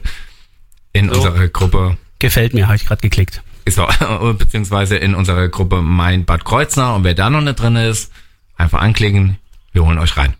in 0.92 1.10
unserer 1.10 1.48
Gruppe, 1.48 1.96
gefällt 2.18 2.54
mir, 2.54 2.66
habe 2.66 2.76
ich 2.76 2.86
gerade 2.86 3.00
geklickt. 3.02 3.42
so, 3.68 3.86
beziehungsweise 4.38 4.96
in 4.96 5.14
unserer 5.14 5.48
Gruppe 5.48 5.82
Mein 5.82 6.24
Bad 6.24 6.44
Kreuznach 6.44 6.96
und 6.96 7.04
wer 7.04 7.14
da 7.14 7.30
noch 7.30 7.40
nicht 7.42 7.60
drin 7.60 7.76
ist, 7.76 8.10
einfach 8.56 8.80
anklicken, 8.80 9.38
wir 9.72 9.84
holen 9.84 9.98
euch 9.98 10.16
rein. 10.16 10.34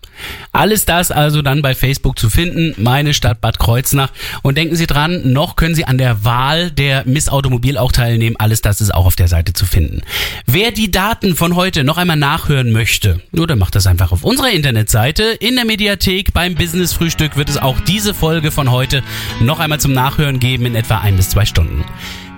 Alles 0.53 0.85
das 0.85 1.11
also 1.11 1.43
dann 1.43 1.63
bei 1.63 1.75
Facebook 1.75 2.19
zu 2.19 2.31
finden, 2.31 2.75
meine 2.77 3.15
Stadt 3.15 3.41
Bad 3.41 3.59
Kreuznach. 3.59 4.11
Und 4.43 4.57
denken 4.59 4.77
Sie 4.77 4.87
dran, 4.87 5.33
noch 5.33 5.57
können 5.57 5.75
Sie 5.75 5.85
an 5.85 5.99
der 5.99 6.25
Wahl 6.25 6.71
der 6.71 7.05
Miss 7.07 7.29
Automobil 7.29 7.79
auch 7.79 7.93
teilnehmen. 7.93 8.37
Alles 8.39 8.63
das 8.63 8.81
ist 8.81 8.95
auch 8.95 9.07
auf 9.07 9.17
der 9.17 9.29
Seite 9.29 9.53
zu 9.53 9.67
finden. 9.67 10.03
Wer 10.47 10.71
die 10.71 10.91
Daten 10.91 11.37
von 11.37 11.57
heute 11.57 11.85
noch 11.85 11.99
einmal 11.99 12.17
nachhören 12.17 12.73
möchte, 12.73 13.21
nur 13.33 13.47
dann 13.47 13.59
macht 13.59 13.75
das 13.75 13.87
einfach 13.87 14.13
auf 14.13 14.25
unserer 14.25 14.51
Internetseite. 14.51 15.25
In 15.25 15.57
der 15.57 15.65
Mediathek 15.65 16.33
beim 16.33 16.55
Business 16.55 16.93
Frühstück 16.93 17.37
wird 17.37 17.49
es 17.49 17.59
auch 17.59 17.81
diese 17.81 18.15
Folge 18.15 18.51
von 18.51 18.71
heute 18.71 19.03
noch 19.41 19.61
einmal 19.61 19.81
zum 19.81 19.93
Nachhören 19.93 20.41
geben 20.41 20.67
in 20.67 20.75
etwa 20.75 20.99
ein 20.99 21.17
bis 21.17 21.31
zwei 21.31 21.45
Stunden. 21.45 21.85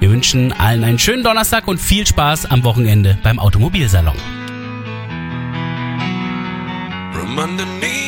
Wir 0.01 0.11
wünschen 0.11 0.53
allen 0.53 0.85
einen 0.85 0.99
schönen 0.99 1.25
Donnerstag 1.25 1.67
und 1.67 1.79
viel 1.79 2.07
Spaß 2.07 2.47
am 2.47 2.63
Wochenende 2.63 3.19
beim 3.23 3.39
Automobilsalon. 3.39 4.17
I'm 7.29 7.39
underneath. 7.39 8.08